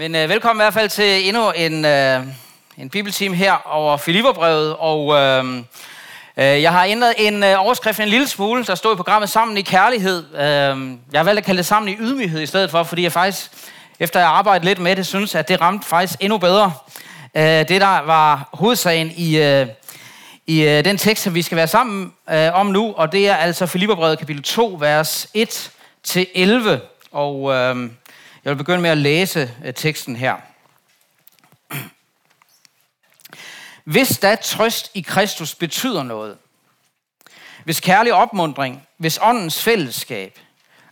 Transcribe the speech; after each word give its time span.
Men 0.00 0.14
øh, 0.14 0.28
velkommen 0.28 0.60
i 0.60 0.64
hvert 0.64 0.74
fald 0.74 0.88
til 0.88 1.28
endnu 1.28 1.50
en, 1.50 1.84
øh, 1.84 2.20
en 2.76 2.90
bibelteam 2.90 3.32
her 3.32 3.66
over 3.66 3.96
Filipperbrevet. 3.96 4.76
Og 4.78 5.14
øh, 5.14 5.44
øh, 6.36 6.62
jeg 6.62 6.72
har 6.72 6.84
ændret 6.84 7.14
en 7.18 7.42
øh, 7.42 7.64
overskrift 7.64 8.00
en 8.00 8.08
lille 8.08 8.28
smule, 8.28 8.64
der 8.64 8.74
står 8.74 8.92
i 8.92 8.96
programmet 8.96 9.30
Sammen 9.30 9.56
i 9.56 9.62
Kærlighed. 9.62 10.24
Øh, 10.34 10.40
jeg 11.12 11.18
har 11.18 11.22
valgt 11.22 11.38
at 11.38 11.44
kalde 11.44 11.58
det 11.58 11.66
Sammen 11.66 11.88
i 11.88 11.96
Ydmyghed 12.00 12.40
i 12.40 12.46
stedet 12.46 12.70
for, 12.70 12.82
fordi 12.82 13.02
jeg 13.02 13.12
faktisk, 13.12 13.50
efter 13.98 14.20
jeg 14.20 14.28
har 14.28 14.34
arbejdet 14.34 14.64
lidt 14.64 14.78
med 14.78 14.96
det, 14.96 15.06
synes, 15.06 15.34
at 15.34 15.48
det 15.48 15.60
ramte 15.60 15.88
faktisk 15.88 16.18
endnu 16.20 16.38
bedre. 16.38 16.72
Øh, 17.34 17.42
det, 17.42 17.80
der 17.80 18.02
var 18.06 18.48
hovedsagen 18.52 19.12
i, 19.16 19.38
øh, 19.38 19.66
i 20.46 20.62
øh, 20.62 20.84
den 20.84 20.96
tekst, 20.98 21.24
som 21.24 21.34
vi 21.34 21.42
skal 21.42 21.56
være 21.56 21.68
sammen 21.68 22.12
øh, 22.30 22.54
om 22.54 22.66
nu, 22.66 22.94
og 22.96 23.12
det 23.12 23.28
er 23.28 23.34
altså 23.34 23.66
Filipperbrevet 23.66 24.18
kapitel 24.18 24.42
2, 24.42 24.76
vers 24.80 25.28
1-11. 25.36 26.68
Og... 27.12 27.52
Øh, 27.52 27.90
jeg 28.44 28.50
vil 28.50 28.56
begynde 28.56 28.80
med 28.82 28.90
at 28.90 28.98
læse 28.98 29.54
øh, 29.64 29.74
teksten 29.74 30.16
her. 30.16 30.36
Hvis 33.84 34.18
da 34.18 34.36
trøst 34.36 34.90
i 34.94 35.00
Kristus 35.00 35.54
betyder 35.54 36.02
noget, 36.02 36.38
hvis 37.64 37.80
kærlig 37.80 38.12
opmundring, 38.12 38.86
hvis 38.96 39.18
åndens 39.22 39.62
fællesskab, 39.62 40.38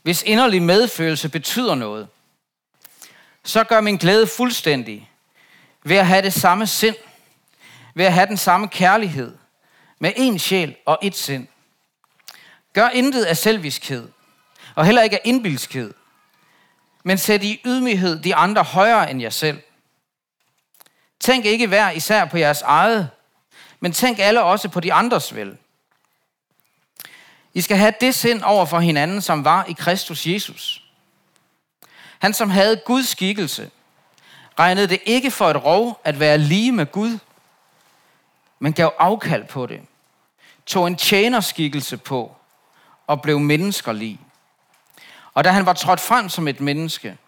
hvis 0.02 0.22
inderlig 0.22 0.62
medfølelse 0.62 1.28
betyder 1.28 1.74
noget, 1.74 2.08
så 3.44 3.64
gør 3.64 3.80
min 3.80 3.96
glæde 3.96 4.26
fuldstændig 4.26 5.10
ved 5.82 5.96
at 5.96 6.06
have 6.06 6.22
det 6.22 6.32
samme 6.32 6.66
sind, 6.66 6.96
ved 7.94 8.04
at 8.04 8.12
have 8.12 8.26
den 8.26 8.36
samme 8.36 8.68
kærlighed, 8.68 9.36
med 9.98 10.12
en 10.16 10.38
sjæl 10.38 10.76
og 10.86 10.98
et 11.02 11.16
sind. 11.16 11.48
Gør 12.72 12.88
intet 12.88 13.24
af 13.24 13.36
selviskhed, 13.36 14.08
og 14.74 14.86
heller 14.86 15.02
ikke 15.02 15.16
af 15.16 15.22
indbilskhed, 15.24 15.94
men 17.08 17.18
sæt 17.18 17.42
i 17.42 17.60
ydmyghed 17.64 18.22
de 18.22 18.34
andre 18.34 18.62
højere 18.62 19.10
end 19.10 19.20
jer 19.20 19.30
selv. 19.30 19.62
Tænk 21.20 21.44
ikke 21.44 21.66
hver 21.66 21.90
især 21.90 22.24
på 22.24 22.36
jeres 22.36 22.62
eget, 22.62 23.10
men 23.80 23.92
tænk 23.92 24.18
alle 24.18 24.42
også 24.42 24.68
på 24.68 24.80
de 24.80 24.92
andres 24.92 25.34
vel. 25.34 25.56
I 27.54 27.60
skal 27.60 27.76
have 27.76 27.92
det 28.00 28.14
sind 28.14 28.42
over 28.42 28.66
for 28.66 28.80
hinanden, 28.80 29.22
som 29.22 29.44
var 29.44 29.64
i 29.64 29.72
Kristus 29.72 30.26
Jesus. 30.26 30.84
Han, 32.18 32.34
som 32.34 32.50
havde 32.50 32.80
Guds 32.86 33.08
skikkelse, 33.08 33.70
regnede 34.58 34.88
det 34.88 35.00
ikke 35.04 35.30
for 35.30 35.50
et 35.50 35.64
rov 35.64 36.00
at 36.04 36.20
være 36.20 36.38
lige 36.38 36.72
med 36.72 36.86
Gud, 36.86 37.18
men 38.58 38.72
gav 38.72 38.94
afkald 38.98 39.44
på 39.44 39.66
det, 39.66 39.80
tog 40.66 40.86
en 40.86 40.96
tjenerskikkelse 40.96 41.96
på 41.96 42.36
og 43.06 43.22
blev 43.22 43.40
menneskerlig. 43.40 44.20
Og 45.38 45.44
da 45.44 45.50
han 45.50 45.66
var 45.66 45.72
trådt 45.72 46.00
frem 46.00 46.28
som 46.28 46.48
et 46.48 46.60
menneske, 46.60 47.18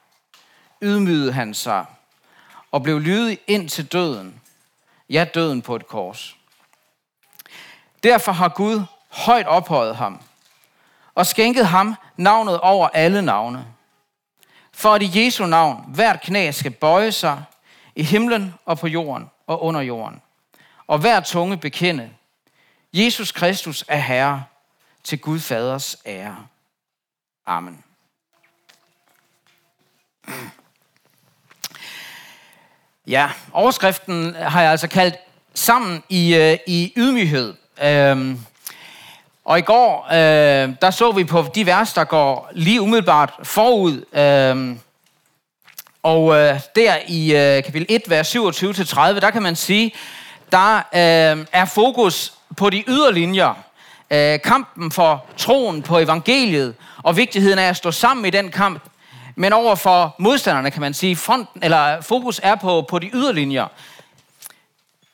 ydmygede 0.82 1.32
han 1.32 1.54
sig 1.54 1.84
og 2.70 2.82
blev 2.82 3.00
lydig 3.00 3.38
ind 3.46 3.68
til 3.68 3.92
døden. 3.92 4.40
Ja, 5.10 5.26
døden 5.34 5.62
på 5.62 5.76
et 5.76 5.88
kors. 5.88 6.36
Derfor 8.02 8.32
har 8.32 8.48
Gud 8.48 8.82
højt 9.08 9.46
ophøjet 9.46 9.96
ham 9.96 10.20
og 11.14 11.26
skænket 11.26 11.66
ham 11.66 11.94
navnet 12.16 12.60
over 12.60 12.88
alle 12.88 13.22
navne. 13.22 13.66
For 14.72 14.94
at 14.94 15.02
i 15.02 15.24
Jesu 15.24 15.46
navn 15.46 15.84
hvert 15.88 16.20
knæ 16.20 16.50
skal 16.50 16.70
bøje 16.70 17.12
sig 17.12 17.44
i 17.94 18.02
himlen 18.02 18.54
og 18.64 18.78
på 18.78 18.86
jorden 18.86 19.30
og 19.46 19.62
under 19.62 19.80
jorden. 19.80 20.22
Og 20.86 20.98
hver 20.98 21.20
tunge 21.20 21.56
bekende, 21.56 22.10
Jesus 22.92 23.32
Kristus 23.32 23.84
er 23.88 23.98
Herre 23.98 24.44
til 25.04 25.20
Gud 25.20 25.40
Faders 25.40 25.96
ære. 26.06 26.46
Amen. 27.46 27.84
Ja, 33.06 33.30
overskriften 33.52 34.34
har 34.34 34.62
jeg 34.62 34.70
altså 34.70 34.88
kaldt 34.88 35.14
sammen 35.54 36.02
i, 36.08 36.34
øh, 36.34 36.58
i 36.66 36.92
ydmyghed. 36.96 37.54
Øhm, 37.82 38.40
og 39.44 39.58
i 39.58 39.62
går, 39.62 40.06
øh, 40.12 40.74
der 40.82 40.90
så 40.90 41.12
vi 41.12 41.24
på 41.24 41.46
de 41.54 41.66
vers, 41.66 41.92
der 41.92 42.04
går 42.04 42.50
lige 42.52 42.80
umiddelbart 42.80 43.32
forud. 43.42 44.04
Øhm, 44.12 44.80
og 46.02 46.34
øh, 46.34 46.60
der 46.76 46.96
i 47.08 47.34
øh, 47.34 47.64
kapitel 47.64 47.86
1, 47.88 48.02
vers 48.08 48.36
27-30, 48.36 49.20
der 49.20 49.30
kan 49.30 49.42
man 49.42 49.56
sige, 49.56 49.94
der 50.52 50.76
øh, 50.76 51.46
er 51.52 51.64
fokus 51.64 52.32
på 52.56 52.70
de 52.70 52.84
yderlinjer. 52.88 53.54
Øh, 54.10 54.40
kampen 54.40 54.92
for 54.92 55.24
troen 55.36 55.82
på 55.82 55.98
evangeliet, 55.98 56.74
og 57.02 57.16
vigtigheden 57.16 57.58
af 57.58 57.68
at 57.68 57.76
stå 57.76 57.90
sammen 57.90 58.24
i 58.24 58.30
den 58.30 58.50
kamp, 58.50 58.82
men 59.40 59.52
over 59.52 59.74
for 59.74 60.14
modstanderne 60.18 60.70
kan 60.70 60.80
man 60.80 60.94
sige, 60.94 61.16
fronten, 61.16 61.62
eller 61.62 62.00
fokus 62.00 62.40
er 62.42 62.54
på, 62.54 62.82
på 62.88 62.98
de 62.98 63.10
yderlinjer. 63.14 63.66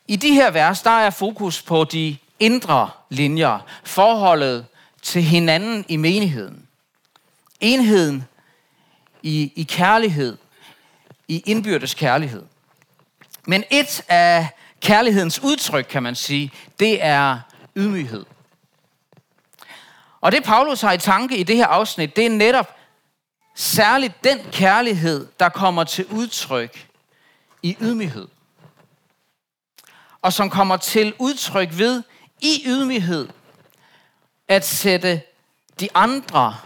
I 0.09 0.17
de 0.17 0.35
her 0.35 0.51
vers, 0.51 0.83
der 0.83 0.91
er 0.91 1.11
fokus 1.11 1.63
på 1.63 1.85
de 1.85 2.17
indre 2.41 2.91
linjer, 3.11 3.59
forholdet 3.85 4.67
til 5.03 5.23
hinanden 5.23 5.85
i 5.89 5.97
menigheden. 5.97 6.67
Enheden 7.61 8.25
i, 9.23 9.53
i 9.57 9.63
kærlighed, 9.63 10.37
i 11.29 11.43
indbyrdes 11.47 11.95
kærlighed. 11.95 12.43
Men 13.47 13.65
et 13.71 14.05
af 14.09 14.49
kærlighedens 14.81 15.43
udtryk, 15.43 15.87
kan 15.91 16.03
man 16.03 16.15
sige, 16.15 16.53
det 16.81 17.05
er 17.05 17.39
ydmyghed. 17.77 18.25
Og 20.21 20.33
det 20.33 20.45
Paulus 20.45 20.81
har 20.81 20.93
i 20.93 20.99
tanke 20.99 21.37
i 21.37 21.43
det 21.43 21.57
her 21.57 21.67
afsnit, 21.67 22.17
det 22.17 22.27
er 22.27 22.31
netop 22.31 22.76
Særligt 23.59 24.25
den 24.25 24.39
kærlighed, 24.53 25.29
der 25.41 25.49
kommer 25.49 25.85
til 25.85 26.07
udtryk 26.07 26.89
i 27.63 27.77
ydmyghed. 27.81 28.29
Og 30.23 30.33
som 30.33 30.51
kommer 30.51 30.77
til 30.77 31.15
udtryk 31.19 31.69
ved 31.73 32.03
i 32.41 32.63
ydmyghed 32.67 33.29
at 34.49 34.67
sætte 34.67 35.23
de 35.81 35.89
andre 35.95 36.57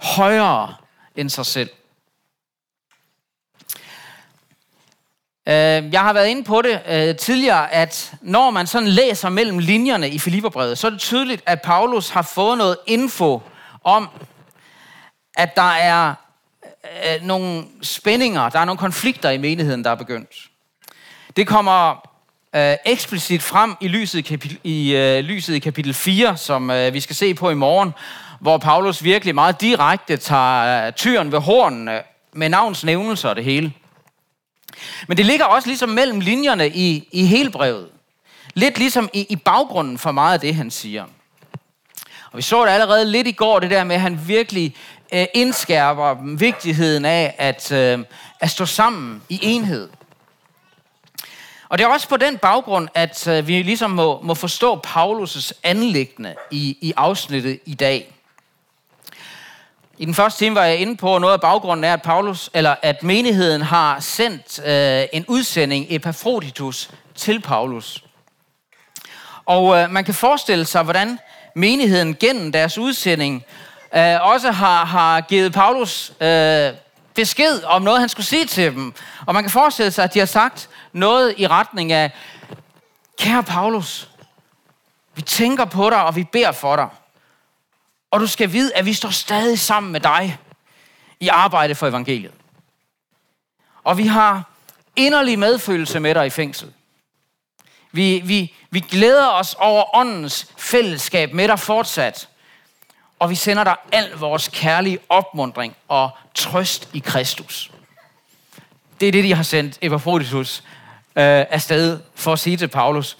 højere 0.00 0.74
end 1.16 1.30
sig 1.30 1.46
selv. 1.46 1.70
Øh, 5.46 5.92
jeg 5.92 6.00
har 6.00 6.12
været 6.12 6.28
inde 6.28 6.44
på 6.44 6.62
det 6.62 6.82
øh, 6.86 7.16
tidligere, 7.16 7.72
at 7.72 8.14
når 8.20 8.50
man 8.50 8.66
sådan 8.66 8.88
læser 8.88 9.28
mellem 9.28 9.58
linjerne 9.58 10.10
i 10.10 10.18
Filipperbrevet, 10.18 10.78
så 10.78 10.86
er 10.86 10.90
det 10.90 11.00
tydeligt, 11.00 11.42
at 11.46 11.62
Paulus 11.62 12.08
har 12.08 12.22
fået 12.22 12.58
noget 12.58 12.76
info 12.86 13.42
om, 13.84 14.08
at 15.34 15.56
der 15.56 15.72
er 15.72 16.14
øh, 16.84 17.26
nogle 17.26 17.64
spændinger, 17.82 18.48
der 18.48 18.58
er 18.58 18.64
nogle 18.64 18.78
konflikter 18.78 19.30
i 19.30 19.38
menigheden, 19.38 19.84
der 19.84 19.90
er 19.90 19.94
begyndt. 19.94 20.48
Det 21.36 21.46
kommer 21.46 22.08
øh, 22.56 22.76
eksplicit 22.84 23.42
frem 23.42 23.76
i 23.80 23.88
lyset 23.88 24.18
i, 24.18 24.22
kapitel, 24.22 24.58
i 24.64 24.96
øh, 24.96 25.24
lyset 25.24 25.54
i 25.54 25.58
kapitel 25.58 25.94
4, 25.94 26.36
som 26.36 26.70
øh, 26.70 26.94
vi 26.94 27.00
skal 27.00 27.16
se 27.16 27.34
på 27.34 27.50
i 27.50 27.54
morgen, 27.54 27.92
hvor 28.40 28.58
Paulus 28.58 29.04
virkelig 29.04 29.34
meget 29.34 29.60
direkte 29.60 30.16
tager 30.16 30.86
øh, 30.86 30.92
tyren 30.92 31.32
ved 31.32 31.38
hornene 31.38 32.02
med 32.32 32.48
navnsnævnelser 32.48 33.28
og 33.28 33.36
det 33.36 33.44
hele. 33.44 33.72
Men 35.08 35.16
det 35.16 35.26
ligger 35.26 35.44
også 35.44 35.68
ligesom 35.68 35.88
mellem 35.88 36.20
linjerne 36.20 36.68
i, 36.68 37.08
i 37.12 37.26
hele 37.26 37.50
brevet. 37.50 37.88
Lidt 38.54 38.78
ligesom 38.78 39.08
i, 39.12 39.26
i 39.28 39.36
baggrunden 39.36 39.98
for 39.98 40.12
meget 40.12 40.34
af 40.34 40.40
det, 40.40 40.54
han 40.54 40.70
siger. 40.70 41.04
Og 42.32 42.36
vi 42.36 42.42
så 42.42 42.64
det 42.64 42.70
allerede 42.70 43.04
lidt 43.04 43.26
i 43.26 43.32
går, 43.32 43.60
det 43.60 43.70
der 43.70 43.84
med, 43.84 43.94
at 43.94 44.00
han 44.00 44.20
virkelig 44.26 44.74
øh, 45.12 45.26
indskærper 45.34 46.36
vigtigheden 46.36 47.04
af 47.04 47.34
at, 47.38 47.72
øh, 47.72 47.98
at 48.40 48.50
stå 48.50 48.66
sammen 48.66 49.22
i 49.28 49.38
enhed. 49.42 49.88
Og 51.68 51.78
det 51.78 51.84
er 51.84 51.88
også 51.88 52.08
på 52.08 52.16
den 52.16 52.38
baggrund, 52.38 52.88
at 52.94 53.28
øh, 53.28 53.48
vi 53.48 53.62
ligesom 53.62 53.90
må, 53.90 54.20
må 54.22 54.34
forstå 54.34 54.80
Paulus' 54.86 55.52
anlæggende 55.62 56.34
i, 56.50 56.78
i 56.80 56.92
afsnittet 56.96 57.60
i 57.66 57.74
dag. 57.74 58.14
I 59.98 60.04
den 60.04 60.14
første 60.14 60.38
time 60.38 60.54
var 60.54 60.64
jeg 60.64 60.76
inde 60.76 60.96
på, 60.96 61.18
noget 61.18 61.34
af 61.34 61.40
baggrunden 61.40 61.84
er, 61.84 61.92
at, 61.92 62.02
Paulus, 62.02 62.50
eller 62.54 62.74
at 62.82 63.02
menigheden 63.02 63.62
har 63.62 64.00
sendt 64.00 64.66
øh, 64.66 65.08
en 65.12 65.24
udsending, 65.28 65.86
Epafroditus, 65.88 66.90
til 67.14 67.40
Paulus. 67.40 68.04
Og 69.46 69.76
øh, 69.76 69.90
man 69.90 70.04
kan 70.04 70.14
forestille 70.14 70.64
sig, 70.64 70.82
hvordan 70.82 71.18
menigheden 71.54 72.14
gennem 72.14 72.52
deres 72.52 72.78
udsending 72.78 73.44
øh, 73.94 74.16
også 74.20 74.50
har, 74.50 74.84
har 74.84 75.20
givet 75.20 75.52
Paulus 75.52 76.12
øh, 76.20 76.72
besked 77.14 77.62
om 77.62 77.82
noget, 77.82 78.00
han 78.00 78.08
skulle 78.08 78.26
sige 78.26 78.46
til 78.46 78.72
dem. 78.72 78.94
Og 79.26 79.34
man 79.34 79.42
kan 79.42 79.50
forestille 79.50 79.90
sig, 79.90 80.04
at 80.04 80.14
de 80.14 80.18
har 80.18 80.26
sagt 80.26 80.68
noget 80.92 81.34
i 81.36 81.46
retning 81.46 81.92
af, 81.92 82.10
kære 83.18 83.42
Paulus, 83.42 84.08
vi 85.14 85.22
tænker 85.22 85.64
på 85.64 85.90
dig, 85.90 86.04
og 86.04 86.16
vi 86.16 86.24
beder 86.24 86.52
for 86.52 86.76
dig. 86.76 86.88
Og 88.10 88.20
du 88.20 88.26
skal 88.26 88.52
vide, 88.52 88.74
at 88.74 88.86
vi 88.86 88.92
står 88.92 89.10
stadig 89.10 89.58
sammen 89.58 89.92
med 89.92 90.00
dig 90.00 90.38
i 91.20 91.28
arbejde 91.28 91.74
for 91.74 91.86
evangeliet. 91.86 92.32
Og 93.84 93.98
vi 93.98 94.06
har 94.06 94.50
inderlig 94.96 95.38
medfølelse 95.38 96.00
med 96.00 96.14
dig 96.14 96.26
i 96.26 96.30
fængsel. 96.30 96.72
Vi, 97.92 98.22
vi, 98.24 98.54
vi 98.70 98.80
glæder 98.80 99.28
os 99.28 99.54
over 99.58 99.96
åndens 99.96 100.46
fællesskab 100.56 101.32
med 101.32 101.48
dig 101.48 101.58
fortsat 101.58 102.28
og 103.20 103.30
vi 103.30 103.34
sender 103.34 103.64
dig 103.64 103.76
al 103.92 104.10
vores 104.10 104.48
kærlige 104.48 104.98
opmundring 105.08 105.76
og 105.88 106.10
trøst 106.34 106.88
i 106.92 106.98
Kristus. 106.98 107.70
Det 109.00 109.08
er 109.08 109.12
det, 109.12 109.24
de 109.24 109.34
har 109.34 109.42
sendt 109.42 109.78
Epaphroditus 109.80 110.60
øh, 111.16 111.46
afsted 111.50 112.00
for 112.14 112.32
at 112.32 112.38
sige 112.38 112.56
til 112.56 112.68
Paulus. 112.68 113.18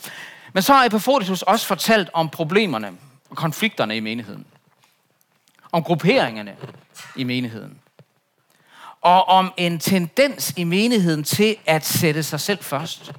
Men 0.53 0.63
så 0.63 0.73
har 0.73 0.85
Epaphroditus 0.85 1.43
også 1.43 1.67
fortalt 1.67 2.11
om 2.13 2.29
problemerne 2.29 2.93
og 3.31 3.37
konflikterne 3.37 3.97
i 3.97 4.01
menigheden. 4.01 4.47
Om 5.73 5.83
grupperingerne 5.83 6.57
i 7.17 7.25
menigheden. 7.25 7.79
Og 9.01 9.29
om 9.29 9.53
en 9.57 9.79
tendens 9.79 10.55
i 10.57 10.65
menigheden 10.65 11.25
til 11.25 11.57
at 11.67 11.87
sætte 11.87 12.23
sig 12.23 12.41
selv 12.41 12.63
først. 12.63 13.13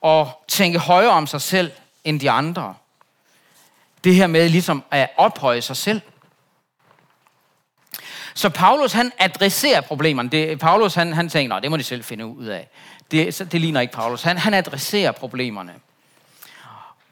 Og 0.00 0.44
tænke 0.48 0.78
højere 0.78 1.10
om 1.10 1.26
sig 1.26 1.40
selv 1.40 1.72
end 2.04 2.20
de 2.20 2.30
andre. 2.30 2.74
Det 4.04 4.14
her 4.14 4.26
med 4.26 4.48
ligesom 4.48 4.84
at 4.90 5.10
ophøje 5.16 5.62
sig 5.62 5.76
selv. 5.76 6.00
Så 8.34 8.48
Paulus 8.48 8.92
han 8.92 9.12
adresserer 9.18 9.80
problemerne. 9.80 10.28
Det, 10.28 10.58
Paulus 10.58 10.94
han, 10.94 11.12
han 11.12 11.28
tænker, 11.28 11.60
det 11.60 11.70
må 11.70 11.76
de 11.76 11.82
selv 11.82 12.04
finde 12.04 12.26
ud 12.26 12.46
af. 12.46 12.68
Det, 13.10 13.48
det 13.52 13.60
ligner 13.60 13.80
ikke 13.80 13.92
Paulus. 13.92 14.22
Han, 14.22 14.38
han 14.38 14.54
adresserer 14.54 15.12
problemerne. 15.12 15.72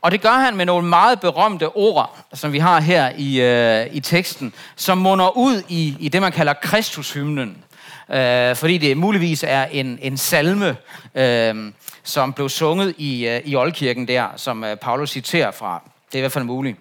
Og 0.02 0.10
det 0.10 0.20
gør 0.20 0.32
han 0.32 0.56
med 0.56 0.66
nogle 0.66 0.88
meget 0.88 1.20
berømte 1.20 1.68
ord, 1.68 2.18
som 2.34 2.52
vi 2.52 2.58
har 2.58 2.80
her 2.80 3.12
i, 3.16 3.40
øh, 3.40 3.94
i 3.94 4.00
teksten, 4.00 4.54
som 4.76 4.98
munder 4.98 5.36
ud 5.36 5.62
i, 5.68 5.96
i 6.00 6.08
det, 6.08 6.20
man 6.20 6.32
kalder 6.32 6.52
Kristushymnen. 6.52 7.64
Øh, 8.10 8.56
fordi 8.56 8.78
det 8.78 8.96
muligvis 8.96 9.44
er 9.48 9.64
en, 9.64 9.98
en 10.02 10.16
salme, 10.16 10.76
øh, 11.14 11.72
som 12.02 12.32
blev 12.32 12.48
sunget 12.48 12.94
i, 12.98 13.26
øh, 13.26 13.40
i 13.44 13.56
Oldkirken 13.56 14.08
der, 14.08 14.28
som 14.36 14.64
øh, 14.64 14.76
Paulus 14.76 15.10
citerer 15.10 15.50
fra. 15.50 15.82
Det 16.16 16.20
er 16.20 16.22
i 16.22 16.28
hvert 16.28 16.32
fald 16.32 16.44
muligt. 16.44 16.78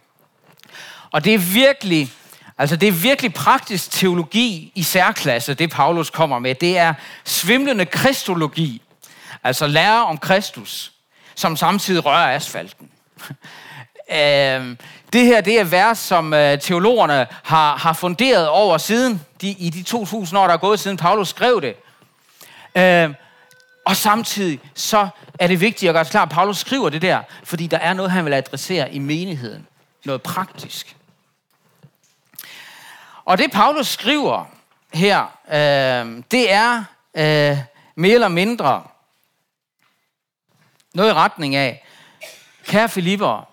Og 1.11 1.23
det 1.23 1.33
er 1.33 1.37
virkelig, 1.37 2.11
altså 2.57 2.75
det 2.75 2.87
er 2.87 2.91
virkelig 2.91 3.33
praktisk 3.33 3.91
teologi 3.91 4.71
i 4.75 4.83
særklasse, 4.83 5.53
det 5.53 5.69
Paulus 5.69 6.09
kommer 6.09 6.39
med. 6.39 6.55
Det 6.55 6.77
er 6.77 6.93
svimlende 7.23 7.85
kristologi, 7.85 8.81
altså 9.43 9.67
lære 9.67 10.05
om 10.05 10.17
Kristus, 10.17 10.91
som 11.35 11.57
samtidig 11.57 12.05
rører 12.05 12.35
asfalten. 12.35 12.89
øh, 14.11 14.75
det 15.13 15.25
her 15.25 15.41
det 15.41 15.59
er 15.59 15.63
vers, 15.63 15.97
som 15.97 16.33
øh, 16.33 16.59
teologerne 16.59 17.27
har, 17.43 17.77
har 17.77 17.93
funderet 17.93 18.47
over 18.47 18.77
siden, 18.77 19.21
de, 19.41 19.49
i 19.49 19.69
de 19.69 19.83
2000 19.83 20.39
år, 20.39 20.47
der 20.47 20.53
er 20.53 20.57
gået 20.57 20.79
siden 20.79 20.97
Paulus 20.97 21.29
skrev 21.29 21.61
det. 21.61 21.75
Øh, 22.75 23.13
og 23.85 23.95
samtidig 23.95 24.59
så 24.75 25.07
er 25.39 25.47
det 25.47 25.61
vigtigt 25.61 25.89
at 25.89 25.93
gøre 25.93 26.05
klart, 26.05 26.27
at 26.27 26.33
Paulus 26.33 26.57
skriver 26.57 26.89
det 26.89 27.01
der, 27.01 27.21
fordi 27.43 27.67
der 27.67 27.77
er 27.77 27.93
noget, 27.93 28.11
han 28.11 28.25
vil 28.25 28.33
adressere 28.33 28.93
i 28.93 28.99
menigheden. 28.99 29.67
Noget 30.05 30.21
praktisk. 30.21 30.95
Og 33.25 33.37
det 33.37 33.51
Paulus 33.51 33.87
skriver 33.87 34.45
her, 34.93 35.21
øh, 35.47 36.23
det 36.31 36.51
er 36.51 36.83
øh, 37.15 37.57
mere 37.95 38.13
eller 38.13 38.27
mindre 38.27 38.83
noget 40.93 41.09
i 41.09 41.13
retning 41.13 41.55
af, 41.55 41.85
kære 42.65 42.89
Filipper, 42.89 43.49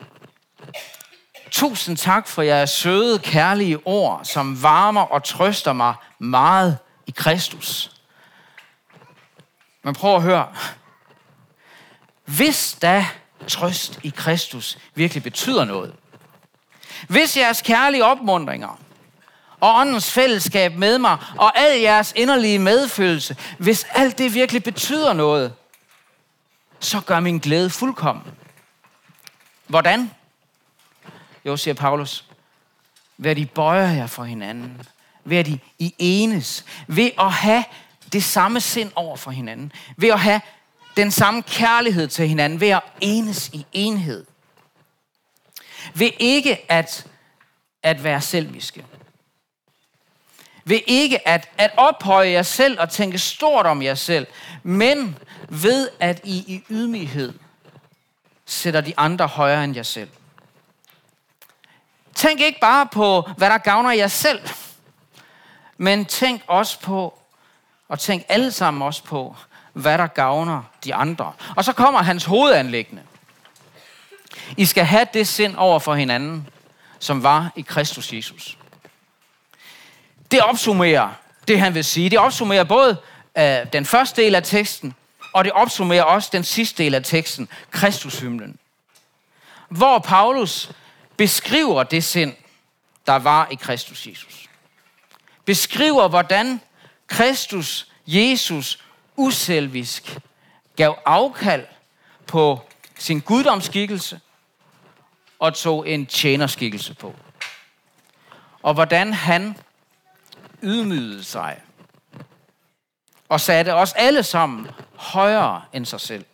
tusind 1.51 1.97
tak 1.97 2.29
for 2.29 2.43
jeres 2.43 2.71
søde, 2.71 3.19
kærlige 3.19 3.87
ord, 3.87 4.25
som 4.25 4.63
varmer 4.63 5.01
og 5.01 5.25
trøster 5.25 5.73
mig 5.73 5.95
meget 6.19 6.79
i 7.07 7.11
Kristus. 7.11 7.91
Men 9.83 9.95
prøv 9.95 10.17
at 10.17 10.23
høre. 10.23 10.49
Hvis 12.25 12.79
da 12.83 13.07
trøst 13.49 14.01
i 14.03 14.13
Kristus 14.17 14.79
virkelig 14.95 15.23
betyder 15.23 15.65
noget, 15.65 15.95
hvis 17.09 17.37
jeres 17.37 17.63
kærlige 17.63 18.05
opmundringer 18.05 18.79
og 19.61 19.81
åndens 19.81 20.13
fællesskab 20.13 20.73
med 20.77 20.99
mig, 20.99 21.19
og 21.39 21.59
al 21.59 21.81
jeres 21.81 22.13
inderlige 22.17 22.59
medfølelse, 22.59 23.37
hvis 23.59 23.87
alt 23.91 24.19
det 24.19 24.35
virkelig 24.35 24.63
betyder 24.63 25.13
noget, 25.13 25.55
så 26.81 27.01
gør 27.01 27.21
min 27.21 27.39
glæde 27.39 27.71
fuldkommen. 27.71 28.25
Hvordan? 29.67 30.11
Jo, 31.45 31.57
siger 31.57 31.75
Paulus, 31.75 32.25
ved 33.19 33.31
at 33.31 33.39
I 33.39 33.45
bøjer 33.45 33.93
jer 33.93 34.07
for 34.07 34.25
hinanden, 34.25 34.83
ved 35.25 35.37
at 35.37 35.49
I, 35.49 35.61
I 35.79 35.95
enes, 35.99 36.65
ved 36.87 37.11
at 37.19 37.33
have 37.33 37.65
det 38.13 38.25
samme 38.25 38.61
sind 38.61 38.93
over 38.95 39.17
for 39.17 39.31
hinanden, 39.31 39.73
ved 39.97 40.09
at 40.09 40.21
have 40.21 40.41
den 40.97 41.11
samme 41.11 41.43
kærlighed 41.43 42.09
til 42.09 42.29
hinanden, 42.29 42.61
ved 42.61 42.69
at 42.69 42.83
enes 43.01 43.49
i 43.49 43.67
enhed. 43.73 44.27
Ved 45.95 46.11
ikke 46.19 46.73
at, 46.73 47.07
at 47.83 48.05
være 48.05 48.21
selviske. 48.21 48.85
Ved 50.65 50.81
ikke 50.87 51.29
at, 51.29 51.49
at 51.59 51.71
ophøje 51.77 52.31
jer 52.31 52.43
selv 52.43 52.81
og 52.81 52.91
tænke 52.91 53.19
stort 53.19 53.67
om 53.67 53.83
jer 53.83 53.95
selv, 53.95 54.27
men 54.63 55.19
ved 55.49 55.89
at 56.01 56.21
I 56.25 56.37
i 56.37 56.65
ydmyghed 56.71 57.33
sætter 58.47 58.81
de 58.81 58.95
andre 58.97 59.27
højere 59.27 59.65
end 59.65 59.75
jer 59.77 59.83
selv. 59.83 60.09
Tænk 62.15 62.41
ikke 62.41 62.61
bare 62.61 62.87
på, 62.87 63.29
hvad 63.37 63.51
der 63.51 63.59
gavner 63.59 63.93
jer 63.93 64.09
selv, 64.09 64.49
men 65.77 66.05
tænk 66.05 66.43
også 66.47 66.81
på, 66.81 67.19
og 67.89 67.99
tænk 67.99 68.25
alle 68.29 68.53
sammen 68.53 68.83
også 68.83 69.05
på, 69.05 69.37
hvad 69.73 69.99
der 69.99 70.07
gavner 70.07 70.63
de 70.85 70.95
andre. 70.95 71.33
Og 71.57 71.65
så 71.65 71.73
kommer 71.73 72.03
hans 72.03 72.25
hovedanlæggende. 72.25 73.03
I 74.57 74.65
skal 74.65 74.85
have 74.85 75.07
det 75.15 75.29
sind 75.29 75.57
over 75.57 75.79
for 75.79 75.95
hinanden, 75.95 76.49
som 76.99 77.23
var 77.23 77.53
i 77.57 77.61
Kristus 77.61 78.13
Jesus. 78.13 78.59
Det 80.31 80.41
opsummerer 80.41 81.11
det, 81.49 81.61
han 81.61 81.75
vil 81.75 81.85
sige. 81.85 82.11
Det 82.11 82.19
opsummerer 82.19 82.65
både 82.65 82.97
øh, 83.39 83.73
den 83.73 83.85
første 83.85 84.23
del 84.23 84.35
af 84.35 84.43
teksten, 84.43 84.95
og 85.33 85.45
det 85.45 85.53
opsummerer 85.53 86.03
også 86.03 86.29
den 86.33 86.45
sidste 86.45 86.83
del 86.83 86.95
af 86.95 87.05
teksten, 87.05 87.49
Kristushymnen. 87.71 88.59
Hvor 89.69 89.99
Paulus 89.99 90.71
beskriver 91.17 91.83
det 91.83 92.05
sind, 92.05 92.35
der 93.07 93.17
var 93.17 93.49
i 93.51 93.55
Kristus 93.55 94.07
Jesus. 94.07 94.49
Beskriver, 95.45 96.09
hvordan 96.09 96.61
Kristus 97.07 97.89
Jesus 98.07 98.79
uselvisk 99.17 100.19
gav 100.77 100.99
afkald 101.05 101.67
på 102.27 102.61
sin 102.99 103.21
guddomsskikkelse 103.21 104.21
og 105.39 105.55
tog 105.55 105.89
en 105.89 106.07
tjenerskikkelse 106.07 106.95
på. 106.95 107.15
Og 108.63 108.75
hvordan 108.75 109.13
han 109.13 109.57
ydmygede 110.63 111.25
sig 111.25 111.61
og 113.29 113.41
satte 113.41 113.75
os 113.75 113.93
alle 113.93 114.23
sammen 114.23 114.69
højere 114.97 115.63
end 115.73 115.87
sig 115.87 116.01
selv. 116.01 116.25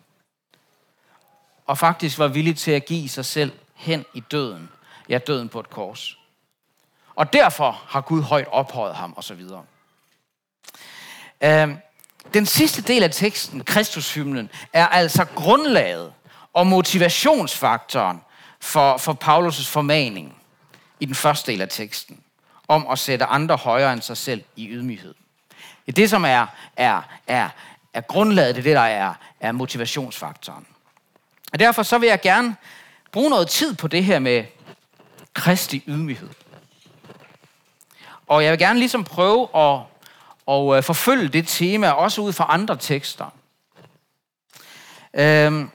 Og 1.66 1.78
faktisk 1.78 2.18
var 2.18 2.28
villig 2.28 2.56
til 2.56 2.70
at 2.70 2.86
give 2.86 3.08
sig 3.08 3.24
selv 3.24 3.52
hen 3.74 4.04
i 4.14 4.20
døden. 4.20 4.68
Ja, 5.08 5.18
døden 5.18 5.48
på 5.48 5.60
et 5.60 5.70
kors. 5.70 6.18
Og 7.14 7.32
derfor 7.32 7.82
har 7.86 8.00
Gud 8.00 8.22
højt 8.22 8.48
ophøjet 8.48 8.94
ham, 8.94 9.12
og 9.16 9.24
så 9.24 9.34
videre. 9.34 9.64
Øhm, 11.40 11.76
den 12.34 12.46
sidste 12.46 12.82
del 12.82 13.02
af 13.02 13.10
teksten, 13.10 13.64
Kristushymnen, 13.64 14.50
er 14.72 14.86
altså 14.86 15.24
grundlaget 15.24 16.12
og 16.52 16.66
motivationsfaktoren 16.66 18.20
for, 18.60 18.96
for 18.96 19.18
Paulus' 19.24 19.64
formaning 19.64 20.34
i 21.00 21.04
den 21.04 21.14
første 21.14 21.52
del 21.52 21.62
af 21.62 21.68
teksten, 21.68 22.20
om 22.68 22.86
at 22.90 22.98
sætte 22.98 23.24
andre 23.24 23.56
højere 23.56 23.92
end 23.92 24.02
sig 24.02 24.16
selv 24.16 24.42
i 24.56 24.68
ydmyghed. 24.68 25.14
Det 25.86 25.92
er 25.92 25.92
det, 25.92 26.10
som 26.10 26.24
er, 26.24 26.46
er, 26.76 27.02
er, 27.26 27.48
er 27.94 28.00
grundlaget, 28.00 28.54
det 28.54 28.60
er 28.60 28.64
det, 28.64 28.76
der 28.76 28.80
er, 28.80 29.14
er 29.40 29.52
motivationsfaktoren. 29.52 30.66
Og 31.52 31.58
derfor 31.58 31.82
så 31.82 31.98
vil 31.98 32.08
jeg 32.08 32.20
gerne 32.20 32.56
bruge 33.12 33.30
noget 33.30 33.48
tid 33.48 33.74
på 33.74 33.88
det 33.88 34.04
her 34.04 34.18
med 34.18 34.44
kristi 35.34 35.82
ydmyghed. 35.86 36.28
Og 38.26 38.44
jeg 38.44 38.50
vil 38.50 38.58
gerne 38.58 38.78
ligesom 38.78 39.04
prøve 39.04 39.48
at, 39.56 39.80
og 40.48 40.76
øh, 40.76 40.82
forfølge 40.82 41.28
det 41.28 41.48
tema, 41.48 41.90
også 41.90 42.20
ud 42.20 42.32
fra 42.32 42.46
andre 42.48 42.76
tekster. 42.76 43.26
Øhm, 45.14 45.70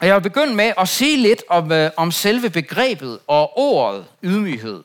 og 0.00 0.06
jeg 0.06 0.14
vil 0.14 0.20
begynde 0.20 0.54
med 0.54 0.72
at 0.78 0.88
sige 0.88 1.16
lidt 1.16 1.42
om, 1.48 1.72
øh, 1.72 1.90
om 1.96 2.12
selve 2.12 2.50
begrebet 2.50 3.18
og 3.26 3.58
ordet 3.58 4.06
ydmyghed. 4.22 4.82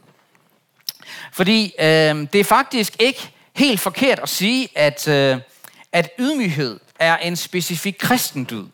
Fordi 1.32 1.74
øh, 1.79 1.86
det 2.34 2.36
er 2.36 2.44
faktisk 2.44 2.96
ikke 3.00 3.32
helt 3.53 3.79
forkert 3.79 4.20
at 4.20 4.29
sige, 4.29 4.70
at, 4.75 5.08
øh, 5.08 5.38
at 5.91 6.10
ydmyghed 6.20 6.79
er 7.00 7.17
en 7.17 7.36
specifik 7.36 7.96
kristendyd. 8.00 8.65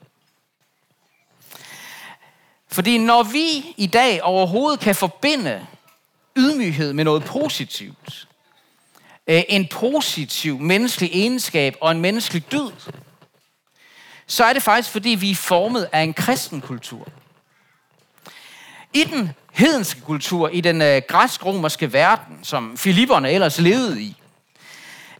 Fordi 2.71 2.97
når 2.97 3.23
vi 3.23 3.73
i 3.77 3.87
dag 3.87 4.23
overhovedet 4.23 4.79
kan 4.79 4.95
forbinde 4.95 5.67
ydmyghed 6.37 6.93
med 6.93 7.03
noget 7.03 7.23
positivt, 7.23 8.27
Øh, 9.27 9.43
en 9.49 9.67
positiv 9.67 10.59
menneskelig 10.59 11.09
egenskab 11.13 11.75
og 11.81 11.91
en 11.91 12.01
menneskelig 12.01 12.51
dyd, 12.51 12.71
så 14.27 14.43
er 14.43 14.53
det 14.53 14.63
faktisk, 14.63 14.89
fordi 14.89 15.09
vi 15.09 15.31
er 15.31 15.35
formet 15.35 15.89
af 15.91 16.01
en 16.01 16.13
kristen 16.13 16.61
kultur. 16.61 17.07
I 18.93 19.03
den 19.03 19.29
hedenske 19.51 20.01
kultur, 20.01 20.49
i 20.49 20.61
den 20.61 20.81
øh, 20.81 21.01
græsk-romerske 21.07 21.93
verden, 21.93 22.43
som 22.43 22.77
filipperne 22.77 23.31
ellers 23.31 23.59
levede 23.59 24.01
i, 24.01 24.15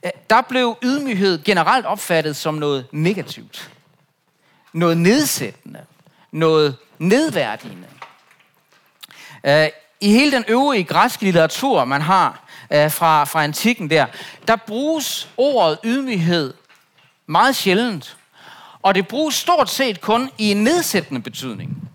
øh, 0.05 0.11
der 0.29 0.41
blev 0.41 0.77
ydmyghed 0.83 1.43
generelt 1.43 1.85
opfattet 1.85 2.35
som 2.35 2.53
noget 2.53 2.85
negativt. 2.91 3.71
Noget 4.73 4.97
nedsættende. 4.97 5.85
Noget 6.31 6.77
nedværdigende. 6.99 7.87
I 10.01 10.11
hele 10.11 10.31
den 10.31 10.43
øvrige 10.47 10.83
græske 10.83 11.23
litteratur, 11.23 11.85
man 11.85 12.01
har 12.01 12.50
øh, 12.71 12.91
fra, 12.91 13.23
fra 13.23 13.43
antikken 13.43 13.89
der, 13.89 14.05
der 14.47 14.55
bruges 14.55 15.29
ordet 15.37 15.79
ydmyghed 15.83 16.53
meget 17.25 17.55
sjældent. 17.55 18.17
Og 18.81 18.95
det 18.95 19.07
bruges 19.07 19.35
stort 19.35 19.69
set 19.69 20.01
kun 20.01 20.29
i 20.37 20.51
en 20.51 20.63
nedsættende 20.63 21.21
betydning. 21.21 21.89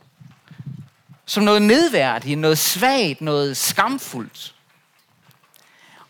Som 1.26 1.45
noget 1.45 1.62
nedværdigt, 1.62 2.38
noget 2.38 2.59
svagt, 2.59 3.21
noget 3.21 3.56
skamfuldt. 3.56 4.54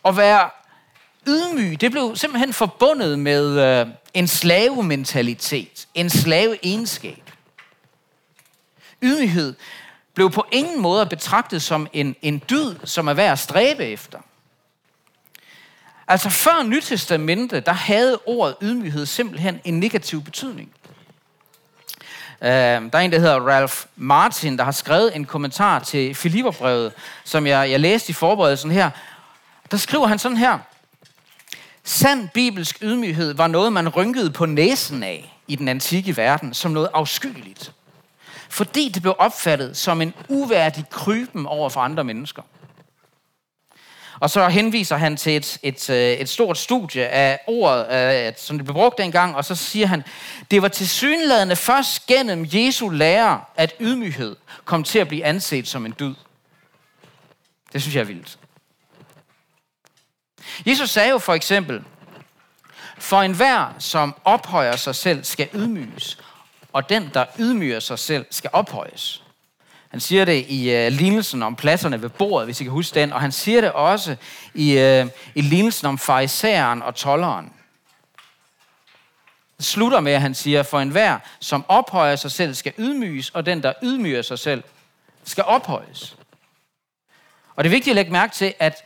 At 0.05 0.17
være 0.17 0.49
ydmyg, 1.27 1.81
det 1.81 1.91
blev 1.91 2.15
simpelthen 2.15 2.53
forbundet 2.53 3.19
med 3.19 3.59
øh, 3.59 3.87
en 4.13 4.27
slavementalitet, 4.27 5.87
en 5.93 6.09
slaveegenskab. 6.09 7.31
Ydmyghed 9.01 9.55
blev 10.13 10.31
på 10.31 10.45
ingen 10.51 10.81
måde 10.81 11.05
betragtet 11.05 11.61
som 11.61 11.87
en, 11.93 12.15
en 12.21 12.41
dyd, 12.49 12.75
som 12.83 13.07
er 13.07 13.13
værd 13.13 13.31
at 13.31 13.39
stræbe 13.39 13.85
efter. 13.85 14.19
Altså 16.07 16.29
før 16.29 16.63
Nytestamentet, 16.63 17.65
der 17.65 17.73
havde 17.73 18.19
ordet 18.25 18.55
ydmyghed 18.61 19.05
simpelthen 19.05 19.61
en 19.63 19.79
negativ 19.79 20.23
betydning. 20.23 20.71
Uh, 22.41 22.47
der 22.47 22.89
er 22.93 22.99
en, 22.99 23.11
der 23.11 23.19
hedder 23.19 23.39
Ralph 23.39 23.75
Martin, 23.95 24.57
der 24.57 24.63
har 24.63 24.71
skrevet 24.71 25.15
en 25.15 25.25
kommentar 25.25 25.79
til 25.79 26.15
Filipperbrevet, 26.15 26.93
som 27.23 27.47
jeg, 27.47 27.71
jeg 27.71 27.79
læste 27.79 28.09
i 28.09 28.13
forberedelsen 28.13 28.71
her. 28.71 28.89
Der 29.71 29.77
skriver 29.77 30.07
han 30.07 30.19
sådan 30.19 30.37
her. 30.37 30.59
Sand 31.83 32.29
bibelsk 32.33 32.77
ydmyghed 32.81 33.33
var 33.33 33.47
noget, 33.47 33.73
man 33.73 33.89
rynkede 33.89 34.31
på 34.31 34.45
næsen 34.45 35.03
af 35.03 35.33
i 35.47 35.55
den 35.55 35.67
antikke 35.67 36.17
verden, 36.17 36.53
som 36.53 36.71
noget 36.71 36.89
afskyeligt. 36.93 37.71
Fordi 38.49 38.89
det 38.89 39.01
blev 39.01 39.15
opfattet 39.19 39.77
som 39.77 40.01
en 40.01 40.13
uværdig 40.27 40.89
kryben 40.89 41.45
over 41.45 41.69
for 41.69 41.81
andre 41.81 42.03
mennesker. 42.03 42.41
Og 44.19 44.29
så 44.29 44.47
henviser 44.47 44.97
han 44.97 45.17
til 45.17 45.35
et, 45.35 45.57
et, 45.63 45.89
øh, 45.89 46.11
et 46.11 46.29
stort 46.29 46.57
studie 46.57 47.07
af 47.07 47.39
ordet, 47.47 48.27
øh, 48.27 48.33
som 48.37 48.57
det 48.57 48.65
blev 48.65 48.73
brugt 48.73 48.97
dengang, 48.97 49.35
og 49.35 49.45
så 49.45 49.55
siger 49.55 49.87
han, 49.87 50.03
det 50.51 50.61
var 50.61 50.67
til 50.67 50.89
synlædende 50.89 51.55
først 51.55 52.05
gennem 52.05 52.47
Jesu 52.53 52.89
lære, 52.89 53.41
at 53.55 53.73
ydmyghed 53.79 54.35
kom 54.65 54.83
til 54.83 54.99
at 54.99 55.07
blive 55.07 55.25
anset 55.25 55.67
som 55.67 55.85
en 55.85 55.93
dyd. 55.99 56.15
Det 57.73 57.81
synes 57.81 57.95
jeg 57.95 58.01
er 58.01 58.05
vildt. 58.05 58.39
Jesus 60.65 60.89
sagde 60.89 61.09
jo 61.09 61.17
for 61.17 61.33
eksempel, 61.33 61.83
for 62.97 63.21
enhver, 63.21 63.75
som 63.79 64.15
ophøjer 64.23 64.75
sig 64.75 64.95
selv, 64.95 65.23
skal 65.23 65.49
ydmyges, 65.53 66.17
og 66.73 66.89
den, 66.89 67.09
der 67.13 67.25
ydmyger 67.39 67.79
sig 67.79 67.99
selv, 67.99 68.25
skal 68.31 68.49
ophøjes. 68.53 69.23
Han 69.89 69.99
siger 69.99 70.25
det 70.25 70.45
i 70.47 70.71
øh, 70.71 70.91
lignelsen 70.91 71.43
om 71.43 71.55
pladserne 71.55 72.01
ved 72.01 72.09
bordet, 72.09 72.47
hvis 72.47 72.61
I 72.61 72.63
kan 72.63 72.71
huske 72.71 72.99
den, 72.99 73.13
og 73.13 73.21
han 73.21 73.31
siger 73.31 73.61
det 73.61 73.71
også 73.71 74.15
i, 74.53 74.77
øh, 74.77 75.07
i 75.35 75.41
lignelsen 75.41 75.87
om 75.87 75.97
farisæeren 75.97 76.81
og 76.81 76.95
tolleren. 76.95 77.53
Det 79.57 79.65
slutter 79.65 79.99
med, 79.99 80.11
at 80.11 80.21
han 80.21 80.35
siger, 80.35 80.63
for 80.63 80.79
enhver, 80.79 81.19
som 81.39 81.65
ophøjer 81.67 82.15
sig 82.15 82.31
selv, 82.31 82.53
skal 82.53 82.73
ydmyges, 82.77 83.29
og 83.29 83.45
den, 83.45 83.63
der 83.63 83.73
ydmyger 83.83 84.21
sig 84.21 84.39
selv, 84.39 84.63
skal 85.23 85.43
ophøjes. 85.43 86.17
Og 87.55 87.63
det 87.63 87.69
er 87.69 87.75
vigtigt 87.75 87.91
at 87.91 87.95
lægge 87.95 88.11
mærke 88.11 88.33
til, 88.33 88.53
at, 88.59 88.83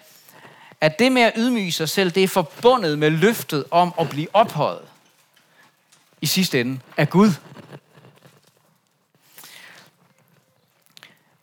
at 0.82 1.00
det 1.00 1.12
med 1.12 1.22
at 1.22 1.34
ydmyge 1.36 1.72
sig 1.72 1.90
selv, 1.90 2.12
det 2.12 2.24
er 2.24 2.28
forbundet 2.28 3.00
med 3.00 3.10
løftet 3.10 3.66
om 3.72 3.94
at 4.00 4.10
blive 4.10 4.28
ophøjet 4.34 4.82
i 6.22 6.26
sidste 6.26 6.62
ende 6.62 6.80
af 6.98 7.10
Gud. 7.10 7.32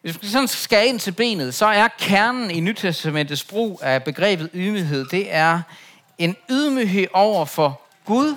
Hvis 0.09 0.23
vi 0.23 0.29
sådan 0.29 0.49
skal 0.49 0.88
ind 0.88 1.00
til 1.00 1.12
benet, 1.12 1.55
så 1.55 1.67
er 1.67 1.88
kernen 1.99 2.50
i 2.50 2.61
Nytestamentets 2.61 3.45
brug 3.45 3.81
af 3.83 4.05
begrebet 4.05 4.50
ydmyghed, 4.55 5.07
det 5.07 5.35
er 5.35 5.61
en 6.19 6.37
ydmyghed 6.50 7.07
over 7.12 7.45
for 7.45 7.81
Gud, 8.05 8.37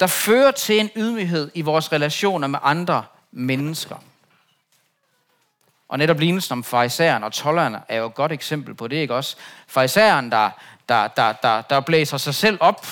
der 0.00 0.06
fører 0.06 0.50
til 0.50 0.80
en 0.80 0.90
ydmyghed 0.96 1.50
i 1.54 1.60
vores 1.60 1.92
relationer 1.92 2.46
med 2.46 2.58
andre 2.62 3.04
mennesker. 3.32 3.96
Og 5.88 5.98
netop 5.98 6.20
lignelsen 6.20 6.52
om 6.52 6.64
farisæeren 6.64 7.24
og 7.24 7.32
tollerne 7.32 7.80
er 7.88 7.96
jo 7.96 8.06
et 8.06 8.14
godt 8.14 8.32
eksempel 8.32 8.74
på 8.74 8.88
det, 8.88 8.96
ikke 8.96 9.14
også? 9.14 9.36
Farisæeren, 9.66 10.32
der, 10.32 10.50
der, 10.88 11.08
der, 11.08 11.32
der, 11.32 11.62
der 11.62 11.80
blæser 11.80 12.16
sig 12.16 12.34
selv 12.34 12.58
op, 12.60 12.86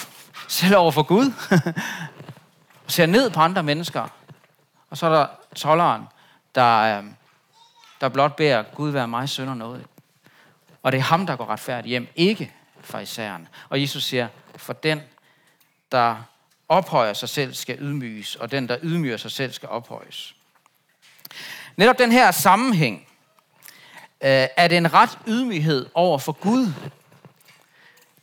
selv 0.49 0.77
over 0.77 0.91
for 0.91 1.03
Gud, 1.03 1.33
og 2.85 2.93
ser 2.93 3.07
ned 3.07 3.31
på 3.31 3.41
andre 3.41 3.63
mennesker. 3.63 4.09
Og 4.91 4.99
så 4.99 5.07
er 5.07 5.11
der 5.11 5.27
tolleren, 5.55 6.03
der, 6.55 6.99
øhm, 6.99 7.15
der 8.01 8.09
blot 8.09 8.37
beder 8.37 8.63
Gud 8.63 8.91
være 8.91 9.09
mig 9.09 9.29
sønder 9.29 9.55
noget. 9.55 9.85
Og 10.83 10.93
det 10.93 10.99
er 10.99 11.03
ham, 11.03 11.27
der 11.27 11.37
går 11.37 11.47
retfærdigt 11.47 11.91
hjem, 11.91 12.09
ikke 12.17 12.53
farisæeren. 12.81 13.49
Og 13.69 13.81
Jesus 13.81 14.05
siger, 14.05 14.29
for 14.57 14.73
den, 14.73 15.03
der 15.93 16.17
ophøjer 16.69 17.13
sig 17.13 17.29
selv, 17.29 17.55
skal 17.55 17.79
ydmyges, 17.81 18.37
og 18.37 18.51
den, 18.51 18.69
der 18.69 18.77
ydmyger 18.83 19.17
sig 19.17 19.31
selv, 19.31 19.53
skal 19.53 19.69
ophøjes. 19.69 20.35
Netop 21.77 21.99
den 21.99 22.13
her 22.13 22.31
sammenhæng, 22.31 23.09
øh, 24.21 24.49
er 24.57 24.69
en 24.69 24.93
ret 24.95 25.19
ydmyghed 25.27 25.87
over 25.95 26.19
for 26.19 26.33
Gud. 26.33 26.73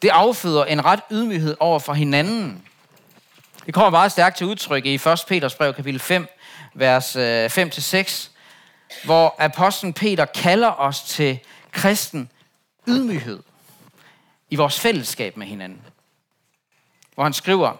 Det 0.01 0.09
afføder 0.09 0.65
en 0.65 0.85
ret 0.85 0.99
ydmyghed 1.11 1.57
over 1.59 1.79
for 1.79 1.93
hinanden. 1.93 2.67
Det 3.65 3.73
kommer 3.73 3.89
meget 3.89 4.11
stærkt 4.11 4.37
til 4.37 4.47
udtryk 4.47 4.85
i 4.85 4.93
1. 4.95 5.23
Peters 5.27 5.55
brev, 5.55 5.73
kapitel 5.73 5.99
5, 5.99 6.27
vers 6.73 7.15
øh, 7.15 7.45
5-6, 7.45 8.29
hvor 9.03 9.35
apostlen 9.39 9.93
Peter 9.93 10.25
kalder 10.25 10.79
os 10.79 11.01
til 11.01 11.39
kristen 11.71 12.29
ydmyghed 12.87 13.43
i 14.49 14.55
vores 14.55 14.79
fællesskab 14.79 15.37
med 15.37 15.47
hinanden. 15.47 15.81
Hvor 17.15 17.23
han 17.23 17.33
skriver, 17.33 17.73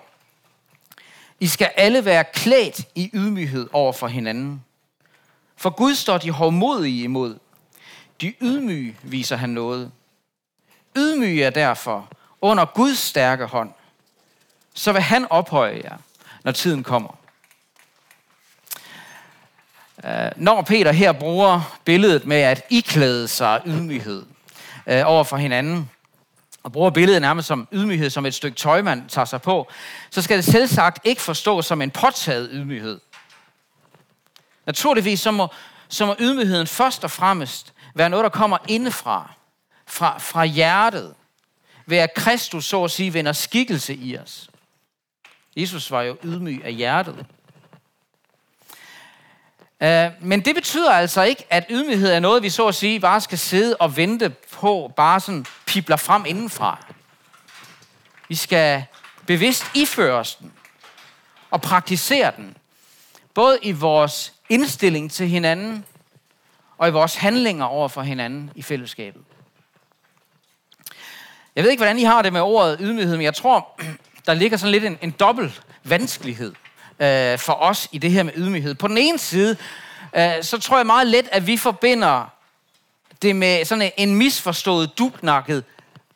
I 1.39 1.47
skal 1.47 1.71
alle 1.75 2.05
være 2.05 2.23
klædt 2.33 2.81
i 2.95 3.09
ydmyghed 3.13 3.69
over 3.73 3.93
for 3.93 4.07
hinanden. 4.07 4.63
For 5.55 5.69
Gud 5.69 5.95
står 5.95 6.17
de 6.17 6.31
hårdmodige 6.31 7.03
imod. 7.03 7.39
De 8.21 8.33
ydmyge 8.41 8.97
viser 9.03 9.35
han 9.35 9.49
noget. 9.49 9.91
Ydmyge 10.97 11.43
er 11.43 11.49
derfor 11.49 12.07
under 12.41 12.65
Guds 12.65 12.97
stærke 12.97 13.45
hånd. 13.45 13.71
Så 14.73 14.91
vil 14.91 15.01
han 15.01 15.31
ophøje 15.31 15.81
jer, 15.83 15.97
når 16.43 16.51
tiden 16.51 16.83
kommer. 16.83 17.20
Øh, 20.05 20.31
når 20.35 20.61
Peter 20.61 20.91
her 20.91 21.11
bruger 21.11 21.79
billedet 21.85 22.25
med 22.25 22.37
at 22.37 22.65
iklæde 22.69 23.27
sig 23.27 23.61
ydmyghed 23.65 24.25
øh, 24.87 25.01
over 25.05 25.23
for 25.23 25.37
hinanden, 25.37 25.89
og 26.63 26.71
bruger 26.71 26.89
billedet 26.89 27.21
nærmest 27.21 27.47
som 27.47 27.67
ydmyghed, 27.71 28.09
som 28.09 28.25
et 28.25 28.33
stykke 28.33 28.57
tøj, 28.57 28.81
man 28.81 29.07
tager 29.07 29.25
sig 29.25 29.41
på, 29.41 29.67
så 30.09 30.21
skal 30.21 30.37
det 30.37 30.45
selvsagt 30.45 30.99
ikke 31.03 31.21
forstås 31.21 31.65
som 31.65 31.81
en 31.81 31.91
påtaget 31.91 32.49
ydmyghed. 32.51 32.99
Naturligvis 34.65 35.19
så 35.19 35.31
må, 35.31 35.47
så 35.87 36.05
må 36.05 36.15
ydmygheden 36.19 36.67
først 36.67 37.03
og 37.03 37.11
fremmest 37.11 37.73
være 37.95 38.09
noget, 38.09 38.23
der 38.23 38.29
kommer 38.29 38.57
indefra, 38.67 39.31
fra, 39.87 40.17
fra 40.17 40.45
hjertet, 40.45 41.13
ved 41.85 41.97
at 41.97 42.13
Kristus 42.13 42.65
så 42.65 42.83
at 42.83 42.91
sige 42.91 43.13
vender 43.13 43.31
skikkelse 43.31 43.95
i 43.95 44.17
os. 44.17 44.49
Jesus 45.57 45.91
var 45.91 46.01
jo 46.01 46.17
ydmyg 46.23 46.61
af 46.65 46.73
hjertet. 46.73 47.25
Øh, 49.83 50.11
men 50.21 50.45
det 50.45 50.55
betyder 50.55 50.91
altså 50.91 51.21
ikke, 51.21 51.45
at 51.49 51.65
ydmyghed 51.69 52.11
er 52.11 52.19
noget, 52.19 52.43
vi 52.43 52.49
så 52.49 52.67
at 52.67 52.75
sige 52.75 52.99
bare 52.99 53.21
skal 53.21 53.37
sidde 53.37 53.77
og 53.77 53.97
vente 53.97 54.29
på, 54.29 54.93
bare 54.95 55.19
sådan 55.19 55.45
pibler 55.65 55.95
frem 55.95 56.25
indenfra. 56.25 56.85
Vi 58.29 58.35
skal 58.35 58.85
bevidst 59.25 59.65
iføre 59.75 60.13
os 60.13 60.35
den 60.35 60.51
og 61.51 61.61
praktisere 61.61 62.31
den. 62.37 62.57
Både 63.33 63.59
i 63.61 63.71
vores 63.71 64.33
indstilling 64.49 65.11
til 65.11 65.27
hinanden 65.27 65.85
og 66.77 66.87
i 66.87 66.91
vores 66.91 67.15
handlinger 67.15 67.65
over 67.65 67.87
for 67.87 68.01
hinanden 68.01 68.51
i 68.55 68.61
fællesskabet. 68.61 69.21
Jeg 71.55 71.63
ved 71.63 71.71
ikke, 71.71 71.81
hvordan 71.81 71.99
I 71.99 72.03
har 72.03 72.21
det 72.21 72.33
med 72.33 72.41
ordet 72.41 72.77
ydmyghed, 72.79 73.17
men 73.17 73.23
jeg 73.23 73.35
tror, 73.35 73.81
der 74.27 74.33
ligger 74.33 74.57
sådan 74.57 74.71
lidt 74.71 74.83
en, 74.83 74.97
en 75.01 75.11
dobbelt 75.11 75.61
vanskelighed 75.83 76.53
øh, 77.01 77.39
for 77.39 77.53
os 77.53 77.87
i 77.91 77.97
det 77.97 78.11
her 78.11 78.23
med 78.23 78.33
ydmyghed. 78.35 78.75
På 78.75 78.87
den 78.87 78.97
ene 78.97 79.17
side, 79.17 79.57
øh, 80.15 80.43
så 80.43 80.57
tror 80.57 80.77
jeg 80.77 80.85
meget 80.85 81.07
let, 81.07 81.29
at 81.31 81.47
vi 81.47 81.57
forbinder 81.57 82.25
det 83.21 83.35
med 83.35 83.65
sådan 83.65 83.91
en 83.97 84.15
misforstået, 84.15 84.97
dubnakket 84.97 85.63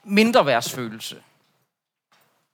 mindreværdsfølelse. 0.04 1.16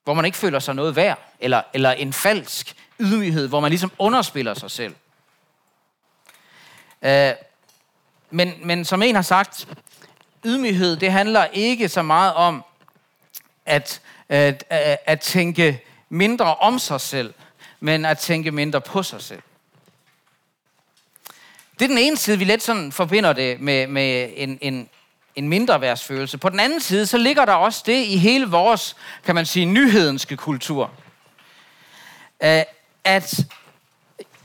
Hvor 0.04 0.14
man 0.14 0.26
ikke 0.26 0.38
føler 0.38 0.60
sig 0.60 0.76
noget 0.76 0.96
værd, 0.96 1.20
eller, 1.40 1.62
eller 1.74 1.92
en 1.92 2.14
falsk 2.14 2.76
ydmyghed, 3.00 3.48
hvor 3.48 3.60
man 3.60 3.72
ligesom 3.72 3.92
underspiller 4.00 4.54
sig 4.54 4.72
selv. 4.72 4.96
Øh, 7.02 7.32
men, 8.30 8.54
men 8.64 8.86
som 8.86 9.02
en 9.02 9.16
har 9.16 9.22
sagt, 9.22 9.68
ydmyghed, 10.46 10.98
det 10.98 11.12
handler 11.12 11.46
ikke 11.46 11.90
så 11.90 12.02
meget 12.02 12.34
om 12.34 12.64
at, 13.66 14.02
at, 14.30 14.64
at 15.06 15.20
tænke 15.20 15.84
mindre 16.10 16.56
om 16.56 16.80
sig 16.80 17.02
selv, 17.02 17.34
men 17.82 18.06
at 18.06 18.18
tænke 18.18 18.52
mindre 18.52 18.82
på 18.82 19.04
sig 19.04 19.22
selv. 19.22 19.42
Det 21.74 21.86
er 21.86 21.90
den 21.90 21.98
ene 21.98 22.18
side, 22.18 22.38
vi 22.38 22.44
let 22.44 22.64
sådan 22.64 22.92
forbinder 22.92 23.34
det 23.34 23.62
med, 23.62 23.88
med 23.88 24.30
en, 24.36 24.60
en, 24.62 24.90
en 25.36 25.50
mindre 25.50 25.82
værdsfølelse. 25.82 26.38
På 26.38 26.50
den 26.50 26.60
anden 26.60 26.82
side, 26.82 27.06
så 27.06 27.18
ligger 27.18 27.46
der 27.46 27.54
også 27.54 27.84
det 27.86 28.06
i 28.06 28.18
hele 28.18 28.46
vores, 28.46 28.96
kan 29.24 29.36
man 29.36 29.46
sige, 29.46 29.66
nyhedenske 29.66 30.38
kultur. 30.38 30.92
Øh, 32.44 32.64
at 33.04 33.40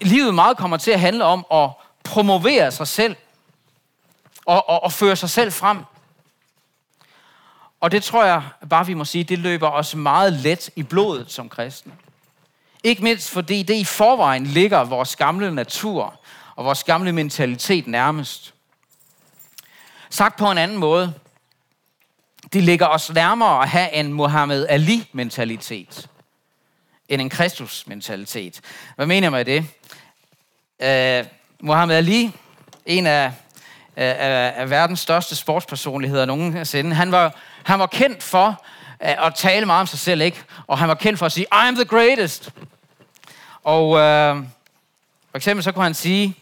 livet 0.01 0.35
meget 0.35 0.57
kommer 0.57 0.77
til 0.77 0.91
at 0.91 1.01
handle 1.01 1.25
om 1.25 1.47
at 1.53 1.71
promovere 2.05 2.73
sig 2.73 2.89
selv 2.89 3.17
og, 4.47 4.69
og, 4.69 4.83
og 4.83 4.93
føre 4.93 5.17
sig 5.17 5.31
selv 5.31 5.53
frem. 5.53 5.79
Og 7.81 7.91
det 7.91 8.03
tror 8.03 8.25
jeg 8.25 8.43
bare, 8.71 8.87
vi 8.87 8.95
må 8.95 9.05
sige, 9.05 9.25
det 9.25 9.39
løber 9.39 9.71
os 9.71 9.95
meget 9.95 10.33
let 10.33 10.71
i 10.77 10.83
blodet 10.83 11.33
som 11.33 11.49
kristne. 11.49 11.93
Ikke 12.87 13.03
mindst 13.03 13.31
fordi 13.31 13.63
det 13.63 13.75
i 13.75 13.85
forvejen 13.85 14.47
ligger 14.47 14.85
vores 14.85 15.17
gamle 15.17 15.55
natur 15.55 16.21
og 16.57 16.65
vores 16.65 16.85
gamle 16.85 17.13
mentalitet 17.13 17.87
nærmest. 17.87 18.55
Sagt 20.11 20.37
på 20.37 20.51
en 20.51 20.59
anden 20.59 20.77
måde, 20.77 21.15
det 22.53 22.63
ligger 22.63 22.87
os 22.87 23.13
nærmere 23.13 23.63
at 23.63 23.69
have 23.69 23.93
en 23.93 24.13
Muhammad 24.13 24.67
Ali-mentalitet 24.69 26.09
end 27.09 27.23
en 27.23 27.31
Kristus-mentalitet. 27.31 28.61
Hvad 28.97 29.07
mener 29.07 29.25
jeg 29.25 29.33
med 29.33 29.45
det? 29.45 29.61
Uh, 31.23 31.31
Muhammad 31.61 31.97
Ali, 31.97 32.33
en 32.87 33.07
af, 33.07 33.33
af, 33.97 34.53
af 34.57 34.71
verdens 34.71 35.01
største 35.01 35.37
sportspersonligheder 35.37 36.25
nogensinde, 36.25 36.95
han 36.95 37.13
var, 37.13 37.35
han 37.65 37.79
var 37.79 37.87
kendt 37.87 38.23
for 38.23 38.49
uh, 39.01 39.27
at 39.27 39.35
tale 39.35 39.67
meget 39.67 39.81
om 39.81 39.87
sig 39.87 39.99
selv, 39.99 40.21
ikke? 40.21 40.43
Og 40.67 40.79
han 40.79 40.89
var 40.89 40.95
kendt 40.95 41.19
for 41.19 41.27
at 41.27 41.33
sige, 41.33 41.47
I 41.53 41.69
am 41.69 41.75
the 41.75 41.85
greatest. 41.85 42.53
Og 43.67 43.99
øh, 43.99 44.37
for 45.31 45.37
eksempel 45.37 45.65
så 45.65 45.73
kunne 45.73 45.85
han 45.85 45.95
sige, 45.95 46.37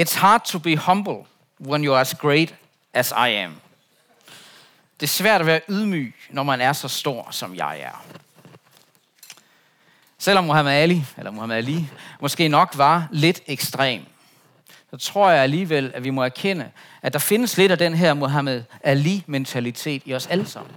It's 0.00 0.18
hard 0.18 0.44
to 0.44 0.58
be 0.58 0.76
humble 0.76 1.18
when 1.60 1.88
you're 1.88 2.00
as 2.00 2.14
great 2.14 2.54
as 2.92 3.10
I 3.10 3.30
am. 3.30 3.54
Det 5.00 5.06
er 5.06 5.10
svært 5.10 5.40
at 5.40 5.46
være 5.46 5.60
ydmyg, 5.68 6.14
når 6.30 6.42
man 6.42 6.60
er 6.60 6.72
så 6.72 6.88
stor, 6.88 7.28
som 7.30 7.54
jeg 7.54 7.80
er. 7.80 8.04
Selvom 10.18 10.44
Muhammad 10.44 10.72
Ali, 10.72 11.04
eller 11.18 11.30
Muhammad 11.30 11.56
Ali, 11.56 11.88
måske 12.20 12.48
nok 12.48 12.70
var 12.74 13.08
lidt 13.10 13.40
ekstrem, 13.46 14.02
så 14.90 14.96
tror 14.96 15.30
jeg 15.30 15.42
alligevel, 15.42 15.92
at 15.94 16.04
vi 16.04 16.10
må 16.10 16.22
erkende, 16.22 16.70
at 17.02 17.12
der 17.12 17.18
findes 17.18 17.56
lidt 17.56 17.72
af 17.72 17.78
den 17.78 17.94
her 17.94 18.14
Muhammad 18.14 18.62
Ali-mentalitet 18.82 20.02
i 20.04 20.14
os 20.14 20.26
alle 20.26 20.46
sammen. 20.46 20.74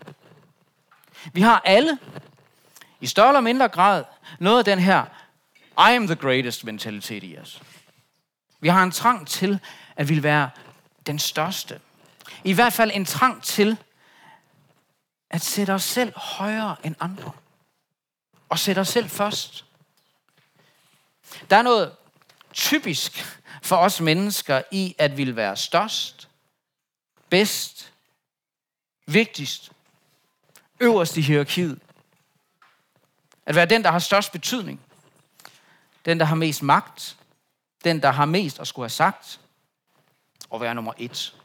Vi 1.34 1.42
har 1.42 1.62
alle, 1.66 1.98
i 3.02 3.08
større 3.08 3.28
eller 3.28 3.42
mindre 3.42 3.68
grad, 3.68 4.04
noget 4.40 4.60
af 4.60 4.66
den 4.66 4.80
her 4.80 5.06
I 5.78 5.96
am 5.96 6.08
the 6.08 6.16
greatest 6.16 6.64
mentalitet 6.64 7.24
i 7.24 7.38
os. 7.38 7.62
Vi 8.60 8.68
har 8.68 8.84
en 8.84 8.92
trang 8.92 9.28
til 9.28 9.60
at 9.96 10.10
ville 10.10 10.24
være 10.24 10.50
den 11.06 11.20
største. 11.20 11.80
I 12.44 12.54
hvert 12.54 12.74
fald 12.74 12.92
en 12.94 13.06
trang 13.06 13.44
til 13.44 13.78
at 15.30 15.42
sætte 15.42 15.72
os 15.72 15.84
selv 15.84 16.14
højere 16.16 16.76
end 16.84 16.96
andre. 17.00 17.32
Og 18.50 18.60
sætte 18.60 18.80
os 18.80 18.88
selv 18.88 19.10
først. 19.10 19.66
Der 21.50 21.56
er 21.56 21.62
noget 21.62 21.96
typisk 22.54 23.40
for 23.62 23.76
os 23.76 24.02
mennesker 24.02 24.62
i 24.72 24.96
at 24.98 25.18
ville 25.18 25.36
være 25.36 25.58
størst, 25.58 26.30
bedst, 27.30 27.94
vigtigst, 29.06 29.72
øverst 30.80 31.18
i 31.18 31.22
hierarkiet. 31.22 31.80
At 33.50 33.56
være 33.56 33.66
den, 33.66 33.84
der 33.84 33.92
har 33.92 34.00
størst 34.00 34.32
betydning. 34.32 34.82
Den, 36.06 36.20
der 36.20 36.26
har 36.26 36.36
mest 36.36 36.64
magt. 36.64 37.18
Den, 37.84 38.02
der 38.02 38.12
har 38.12 38.26
mest 38.26 38.60
at 38.60 38.68
skulle 38.68 38.84
have 38.84 38.90
sagt. 38.90 39.40
Og 40.50 40.62
være 40.62 40.76
nummer 40.76 40.94
et. 40.98 41.36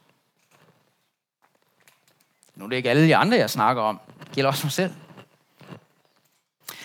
Nu 2.54 2.64
er 2.64 2.68
det 2.68 2.76
ikke 2.76 2.90
alle 2.90 3.06
de 3.06 3.16
andre, 3.16 3.36
jeg 3.36 3.50
snakker 3.50 3.82
om. 3.82 4.00
Det 4.20 4.32
gælder 4.32 4.50
også 4.50 4.66
mig 4.66 4.72
selv. 4.72 4.94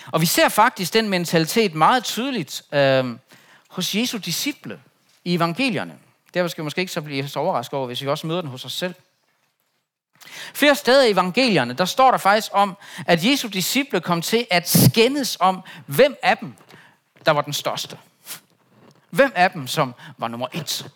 Og 0.06 0.20
vi 0.20 0.26
ser 0.26 0.48
faktisk 0.48 0.92
den 0.94 1.08
mentalitet 1.08 1.74
meget 1.74 2.04
tydeligt 2.04 2.62
øh, 2.72 3.16
hos 3.68 3.94
Jesu 3.94 4.18
disciple 4.18 4.80
i 5.24 5.34
evangelierne. 5.34 5.98
Derfor 6.34 6.48
skal 6.48 6.62
vi 6.62 6.64
måske 6.64 6.80
ikke 6.80 6.92
så 6.92 7.00
blive 7.00 7.28
så 7.28 7.38
overrasket 7.38 7.74
over, 7.74 7.86
hvis 7.86 8.02
vi 8.02 8.08
også 8.08 8.26
møder 8.26 8.40
den 8.40 8.50
hos 8.50 8.64
os 8.64 8.72
selv. 8.72 8.94
Flere 10.54 10.74
steder 10.74 11.02
i 11.02 11.10
evangelierne, 11.10 11.74
der 11.74 11.84
står 11.84 12.10
der 12.10 12.18
faktisk 12.18 12.52
om, 12.54 12.76
at 13.06 13.24
Jesu 13.24 13.48
disciple 13.48 14.00
kom 14.00 14.22
til 14.22 14.46
at 14.50 14.68
skændes 14.68 15.36
om, 15.40 15.62
hvem 15.86 16.16
af 16.22 16.38
dem, 16.38 16.54
der 17.26 17.32
var 17.32 17.40
den 17.40 17.52
største. 17.52 17.98
Hvem 19.10 19.32
af 19.34 19.50
dem, 19.50 19.66
som 19.66 19.94
var 20.18 20.28
nummer 20.28 20.46
et? 20.52 20.90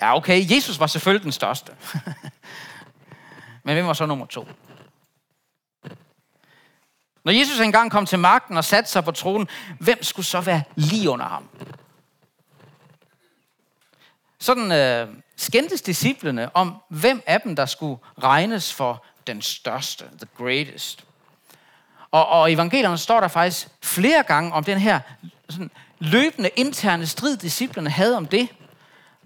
Ja, 0.00 0.16
okay, 0.16 0.54
Jesus 0.54 0.80
var 0.80 0.86
selvfølgelig 0.86 1.24
den 1.24 1.32
største. 1.32 1.72
Men 3.64 3.74
hvem 3.74 3.86
var 3.86 3.92
så 3.92 4.06
nummer 4.06 4.26
to? 4.26 4.48
Når 7.24 7.32
Jesus 7.32 7.60
engang 7.60 7.90
kom 7.90 8.06
til 8.06 8.18
magten 8.18 8.56
og 8.56 8.64
satte 8.64 8.90
sig 8.90 9.04
på 9.04 9.10
tronen, 9.10 9.48
hvem 9.78 10.02
skulle 10.02 10.26
så 10.26 10.40
være 10.40 10.62
lige 10.74 11.10
under 11.10 11.26
ham? 11.26 11.48
Sådan 14.46 14.72
øh, 14.72 15.08
skændtes 15.36 15.82
disciplene 15.82 16.56
om, 16.56 16.74
hvem 16.88 17.22
af 17.26 17.40
dem, 17.40 17.56
der 17.56 17.66
skulle 17.66 18.00
regnes 18.22 18.74
for 18.74 19.04
den 19.26 19.42
største, 19.42 20.04
the 20.04 20.28
greatest. 20.36 21.04
Og, 22.10 22.28
og 22.28 22.50
i 22.50 22.54
evangelierne 22.54 22.98
står 22.98 23.20
der 23.20 23.28
faktisk 23.28 23.68
flere 23.82 24.22
gange 24.22 24.52
om 24.52 24.64
den 24.64 24.78
her 24.78 25.00
sådan, 25.48 25.70
løbende 25.98 26.50
interne 26.56 27.06
strid, 27.06 27.36
disciplene 27.36 27.90
havde 27.90 28.16
om 28.16 28.26
det. 28.26 28.48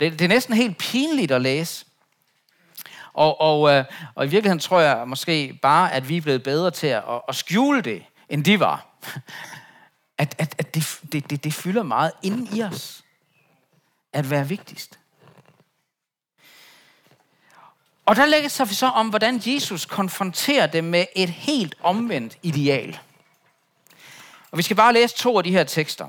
det. 0.01 0.13
Det 0.13 0.21
er 0.21 0.29
næsten 0.29 0.55
helt 0.55 0.79
pinligt 0.79 1.33
at 1.33 1.41
læse. 1.41 1.85
Og, 3.13 3.41
og, 3.41 3.71
øh, 3.71 3.85
og 4.15 4.27
i 4.27 4.29
virkeligheden 4.29 4.61
tror 4.61 4.81
jeg 4.81 5.09
måske 5.09 5.59
bare, 5.63 5.93
at 5.93 6.09
vi 6.09 6.17
er 6.17 6.21
blevet 6.21 6.43
bedre 6.43 6.71
til 6.71 6.87
at, 6.87 7.03
at 7.29 7.35
skjule 7.35 7.81
det, 7.81 8.05
end 8.29 8.45
de 8.45 8.61
var. 8.61 8.87
At, 10.19 10.35
at, 10.39 10.55
at 10.59 10.75
det, 10.75 11.01
det, 11.13 11.31
det, 11.31 11.45
det 11.45 11.55
fylder 11.55 11.83
meget 11.83 12.13
inden 12.23 12.57
i 12.57 12.63
os. 12.63 13.03
At 14.13 14.31
være 14.31 14.49
vigtigst. 14.49 15.00
Og 18.11 18.17
der 18.17 18.27
lægger 18.27 18.49
sig 18.49 18.69
så 18.69 18.87
om, 18.87 19.09
hvordan 19.09 19.43
Jesus 19.47 19.87
konfronterer 19.87 20.67
dem 20.67 20.85
med 20.85 21.07
et 21.17 21.29
helt 21.29 21.75
omvendt 21.81 22.39
ideal. 22.43 22.99
Og 24.51 24.59
vi 24.59 24.63
skal 24.63 24.77
bare 24.77 24.93
læse 24.93 25.17
to 25.17 25.39
af 25.39 25.45
de 25.45 25.51
her 25.51 25.65
tekster. 25.65 26.09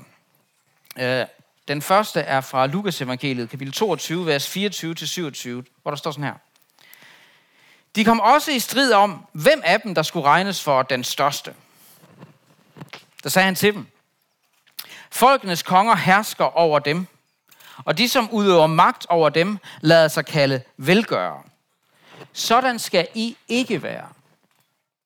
Øh, 0.98 1.26
den 1.68 1.82
første 1.82 2.20
er 2.20 2.40
fra 2.40 2.66
Lukas 2.66 3.00
evangeliet, 3.00 3.50
kapitel 3.50 3.72
22, 3.72 4.26
vers 4.26 4.56
24-27, 4.56 5.48
hvor 5.82 5.90
der 5.90 5.96
står 5.96 6.10
sådan 6.10 6.24
her. 6.24 6.34
De 7.96 8.04
kom 8.04 8.20
også 8.20 8.50
i 8.52 8.58
strid 8.58 8.92
om, 8.92 9.26
hvem 9.32 9.62
af 9.64 9.80
dem, 9.80 9.94
der 9.94 10.02
skulle 10.02 10.26
regnes 10.26 10.62
for 10.62 10.82
den 10.82 11.04
største. 11.04 11.54
Der 13.22 13.28
sagde 13.28 13.44
han 13.44 13.54
til 13.54 13.74
dem, 13.74 13.86
Folkenes 15.10 15.62
konger 15.62 15.96
hersker 15.96 16.44
over 16.44 16.78
dem, 16.78 17.06
og 17.84 17.98
de, 17.98 18.08
som 18.08 18.30
udøver 18.30 18.66
magt 18.66 19.06
over 19.06 19.28
dem, 19.28 19.58
lader 19.80 20.08
sig 20.08 20.26
kalde 20.26 20.62
velgørere. 20.76 21.42
Sådan 22.32 22.78
skal 22.78 23.08
I 23.14 23.36
ikke 23.48 23.82
være. 23.82 24.08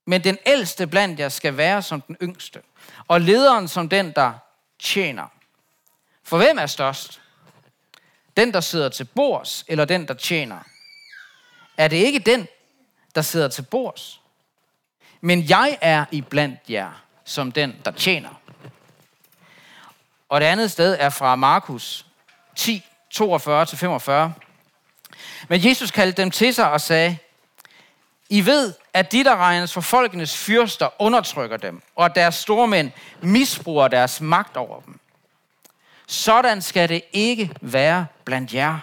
Men 0.06 0.24
den 0.24 0.38
ældste 0.46 0.86
blandt 0.86 1.20
jer 1.20 1.28
skal 1.28 1.56
være 1.56 1.82
som 1.82 2.00
den 2.00 2.16
yngste, 2.22 2.62
og 3.08 3.20
lederen 3.20 3.68
som 3.68 3.88
den, 3.88 4.12
der 4.12 4.32
tjener. 4.78 5.26
For 6.22 6.36
hvem 6.36 6.58
er 6.58 6.66
størst? 6.66 7.20
Den, 8.36 8.52
der 8.52 8.60
sidder 8.60 8.88
til 8.88 9.04
bords, 9.04 9.64
eller 9.68 9.84
den, 9.84 10.08
der 10.08 10.14
tjener? 10.14 10.58
Er 11.76 11.88
det 11.88 11.96
ikke 11.96 12.18
den, 12.18 12.48
der 13.14 13.22
sidder 13.22 13.48
til 13.48 13.62
bords? 13.62 14.20
Men 15.20 15.48
jeg 15.48 15.78
er 15.80 16.04
i 16.10 16.20
blandt 16.20 16.60
jer 16.68 17.02
som 17.24 17.52
den, 17.52 17.76
der 17.84 17.90
tjener. 17.90 18.40
Og 20.28 20.40
det 20.40 20.46
andet 20.46 20.70
sted 20.70 20.96
er 21.00 21.10
fra 21.10 21.36
Markus 21.36 22.06
10, 22.56 22.82
42-45. 23.14 24.45
Men 25.48 25.64
Jesus 25.64 25.90
kaldte 25.90 26.22
dem 26.22 26.30
til 26.30 26.54
sig 26.54 26.70
og 26.70 26.80
sagde, 26.80 27.16
I 28.28 28.46
ved, 28.46 28.74
at 28.92 29.12
de, 29.12 29.24
der 29.24 29.36
regnes 29.36 29.72
for 29.72 29.80
folkenes 29.80 30.36
fyrster, 30.36 30.88
undertrykker 30.98 31.56
dem, 31.56 31.82
og 31.96 32.04
at 32.04 32.14
deres 32.14 32.34
stormænd 32.34 32.90
misbruger 33.20 33.88
deres 33.88 34.20
magt 34.20 34.56
over 34.56 34.80
dem. 34.80 35.00
Sådan 36.06 36.62
skal 36.62 36.88
det 36.88 37.02
ikke 37.12 37.50
være 37.60 38.06
blandt 38.24 38.54
jer. 38.54 38.78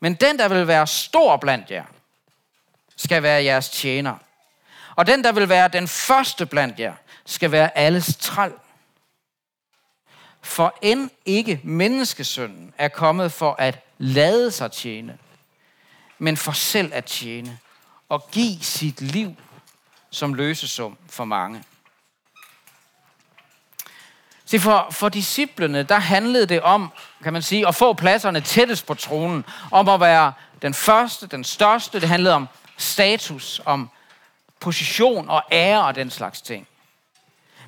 Men 0.00 0.14
den, 0.14 0.38
der 0.38 0.48
vil 0.48 0.66
være 0.66 0.86
stor 0.86 1.36
blandt 1.36 1.70
jer, 1.70 1.84
skal 2.96 3.22
være 3.22 3.44
jeres 3.44 3.68
tjener. 3.68 4.14
Og 4.96 5.06
den, 5.06 5.24
der 5.24 5.32
vil 5.32 5.48
være 5.48 5.68
den 5.68 5.88
første 5.88 6.46
blandt 6.46 6.80
jer, 6.80 6.94
skal 7.26 7.52
være 7.52 7.78
alles 7.78 8.16
træl. 8.16 8.52
For 10.42 10.78
end 10.82 11.10
ikke 11.24 11.60
menneskesønnen 11.64 12.74
er 12.78 12.88
kommet 12.88 13.32
for 13.32 13.56
at 13.58 13.78
lade 13.98 14.50
sig 14.50 14.72
tjene, 14.72 15.18
men 16.18 16.36
for 16.36 16.52
selv 16.52 16.90
at 16.94 17.04
tjene 17.04 17.58
og 18.08 18.30
give 18.30 18.58
sit 18.60 19.00
liv 19.00 19.36
som 20.10 20.34
løsesum 20.34 20.96
for 21.08 21.24
mange. 21.24 21.64
Se, 24.44 24.60
for, 24.60 24.86
for 24.90 25.08
disciplene, 25.08 25.82
der 25.82 25.98
handlede 25.98 26.46
det 26.46 26.60
om, 26.62 26.92
kan 27.22 27.32
man 27.32 27.42
sige, 27.42 27.68
at 27.68 27.74
få 27.74 27.92
pladserne 27.92 28.40
tættest 28.40 28.86
på 28.86 28.94
tronen. 28.94 29.44
Om 29.70 29.88
at 29.88 30.00
være 30.00 30.32
den 30.62 30.74
første, 30.74 31.26
den 31.26 31.44
største. 31.44 32.00
Det 32.00 32.08
handlede 32.08 32.34
om 32.34 32.48
status, 32.76 33.60
om 33.64 33.90
position 34.60 35.28
og 35.30 35.42
ære 35.52 35.84
og 35.84 35.94
den 35.94 36.10
slags 36.10 36.42
ting. 36.42 36.66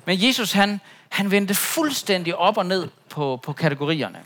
Men 0.05 0.23
Jesus, 0.23 0.51
han, 0.51 0.81
han 1.09 1.31
vendte 1.31 1.55
fuldstændig 1.55 2.35
op 2.35 2.57
og 2.57 2.65
ned 2.65 2.89
på, 3.09 3.39
på 3.43 3.53
kategorierne. 3.53 4.23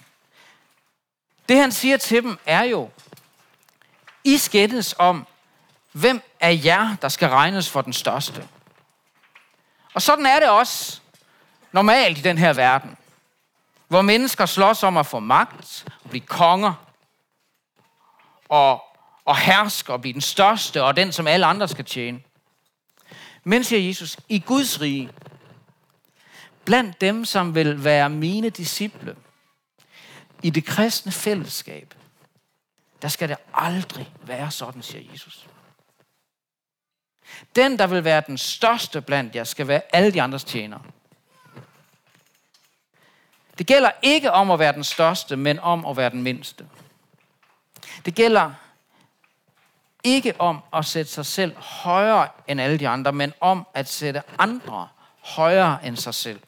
Det 1.49 1.57
han 1.57 1.71
siger 1.71 1.97
til 1.97 2.23
dem 2.23 2.39
er 2.45 2.63
jo, 2.63 2.89
i 4.25 4.37
skættes 4.37 4.95
om, 4.97 5.27
hvem 5.91 6.21
af 6.39 6.61
jer, 6.63 6.95
der 7.01 7.09
skal 7.09 7.29
regnes 7.29 7.69
for 7.69 7.81
den 7.81 7.93
største. 7.93 8.47
Og 9.93 10.01
sådan 10.01 10.25
er 10.25 10.39
det 10.39 10.49
også 10.49 10.99
normalt 11.71 12.17
i 12.17 12.21
den 12.21 12.37
her 12.37 12.53
verden, 12.53 12.97
hvor 13.87 14.01
mennesker 14.01 14.45
slås 14.45 14.83
om 14.83 14.97
at 14.97 15.05
få 15.05 15.19
magt, 15.19 15.85
og 16.03 16.09
blive 16.09 16.25
konger, 16.25 16.73
og, 18.49 18.83
og 19.25 19.37
herske 19.37 19.93
og 19.93 20.01
blive 20.01 20.13
den 20.13 20.21
største, 20.21 20.83
og 20.83 20.95
den, 20.95 21.11
som 21.11 21.27
alle 21.27 21.45
andre 21.45 21.67
skal 21.67 21.85
tjene. 21.85 22.19
Men, 23.43 23.63
siger 23.63 23.87
Jesus, 23.87 24.17
i 24.29 24.39
Guds 24.39 24.81
rige, 24.81 25.09
blandt 26.65 27.01
dem, 27.01 27.25
som 27.25 27.55
vil 27.55 27.83
være 27.83 28.09
mine 28.09 28.49
disciple, 28.49 29.15
i 30.43 30.49
det 30.49 30.65
kristne 30.65 31.11
fællesskab, 31.11 31.93
der 33.05 33.09
skal 33.09 33.29
det 33.29 33.37
aldrig 33.53 34.11
være 34.21 34.51
sådan, 34.51 34.81
siger 34.81 35.11
Jesus. 35.11 35.47
Den, 37.55 37.79
der 37.79 37.87
vil 37.87 38.03
være 38.03 38.23
den 38.27 38.37
største 38.37 39.01
blandt 39.01 39.35
jer, 39.35 39.43
skal 39.43 39.67
være 39.67 39.81
alle 39.93 40.13
de 40.13 40.21
andres 40.21 40.43
tjenere. 40.43 40.81
Det 43.57 43.67
gælder 43.67 43.91
ikke 44.01 44.31
om 44.31 44.51
at 44.51 44.59
være 44.59 44.73
den 44.73 44.83
største, 44.83 45.35
men 45.35 45.59
om 45.59 45.85
at 45.85 45.97
være 45.97 46.09
den 46.09 46.23
mindste. 46.23 46.67
Det 48.05 48.15
gælder 48.15 48.53
ikke 50.03 50.41
om 50.41 50.59
at 50.73 50.85
sætte 50.85 51.11
sig 51.11 51.25
selv 51.25 51.55
højere 51.57 52.27
end 52.47 52.61
alle 52.61 52.77
de 52.77 52.87
andre, 52.87 53.11
men 53.11 53.33
om 53.39 53.67
at 53.73 53.89
sætte 53.89 54.21
andre 54.37 54.87
højere 55.19 55.85
end 55.85 55.97
sig 55.97 56.13
selv. 56.13 56.39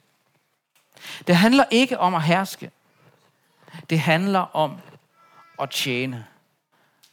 Det 1.27 1.35
handler 1.35 1.63
ikke 1.71 1.99
om 1.99 2.15
at 2.15 2.23
herske. 2.23 2.71
Det 3.89 3.99
handler 3.99 4.55
om 4.55 4.81
at 5.59 5.69
tjene. 5.69 6.25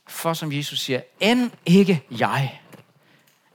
For 0.07 0.35
som 0.35 0.53
Jesus 0.53 0.81
siger, 0.81 1.01
end 1.21 1.51
ikke 1.67 2.07
jeg 2.11 2.61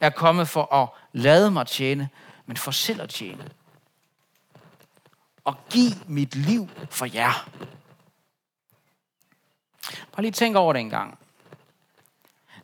er 0.02 0.10
kommet 0.10 0.48
for 0.48 0.74
at 0.74 0.90
lade 1.14 1.52
mig 1.52 1.68
tjene, 1.68 2.10
men 2.46 2.58
for 2.58 2.72
selv 2.72 3.02
at 3.02 3.10
tjene. 3.10 3.50
Og 5.44 5.56
give 5.70 5.94
mit 6.08 6.36
liv 6.36 6.70
for 6.90 7.06
jer. 7.06 7.50
Bare 10.12 10.22
lige 10.22 10.32
tænk 10.32 10.56
over 10.56 10.74
det 10.74 10.80
en 10.80 10.90
gang. 10.90 11.20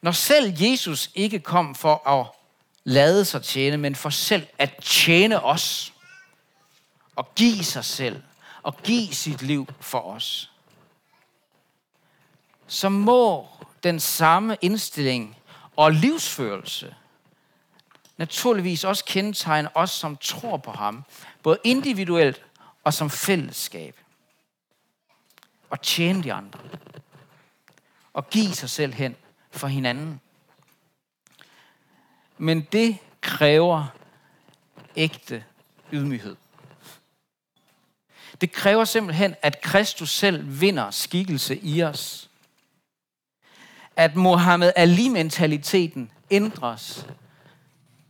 Når 0.02 0.12
selv 0.12 0.54
Jesus 0.60 1.12
ikke 1.16 1.40
kom 1.40 1.76
for 1.76 2.08
at 2.08 2.28
lade 2.84 3.26
sig 3.26 3.44
tjene, 3.44 3.78
men 3.78 3.96
for 3.96 4.10
selv 4.10 4.48
at 4.58 4.74
tjene 4.82 5.44
os, 5.44 5.94
og 7.16 7.36
give 7.36 7.64
sig 7.64 7.86
selv, 7.86 8.24
og 8.64 8.78
give 8.78 9.14
sit 9.14 9.42
liv 9.42 9.68
for 9.80 10.00
os, 10.00 10.52
så 12.68 12.90
må 12.90 13.48
den 13.86 14.00
samme 14.00 14.58
indstilling 14.62 15.38
og 15.76 15.92
livsførelse 15.92 16.96
naturligvis 18.18 18.84
også 18.84 19.06
kendetegne 19.06 19.78
os, 19.78 19.92
som 19.92 20.18
tror 20.18 20.58
på 20.58 20.72
ham, 20.72 21.04
både 21.44 21.58
individuelt 21.64 22.46
og 22.84 22.94
som 22.94 23.10
fællesskab. 23.10 24.00
Og 25.70 25.82
tjene 25.82 26.24
de 26.24 26.34
andre. 26.34 26.60
Og 28.14 28.30
give 28.30 28.54
sig 28.54 28.70
selv 28.70 28.94
hen 28.94 29.16
for 29.52 29.68
hinanden. 29.68 30.22
Men 32.38 32.62
det 32.62 32.98
kræver 33.22 33.88
ægte 34.96 35.44
ydmyghed. 35.94 36.36
Det 38.42 38.52
kræver 38.52 38.86
simpelthen, 38.86 39.36
at 39.42 39.62
Kristus 39.62 40.12
selv 40.12 40.62
vinder 40.62 40.92
skikkelse 40.92 41.58
i 41.58 41.84
os. 41.84 42.30
At 43.96 44.16
Mohammed 44.16 44.72
Ali-mentaliteten 44.76 46.12
ændres 46.32 47.06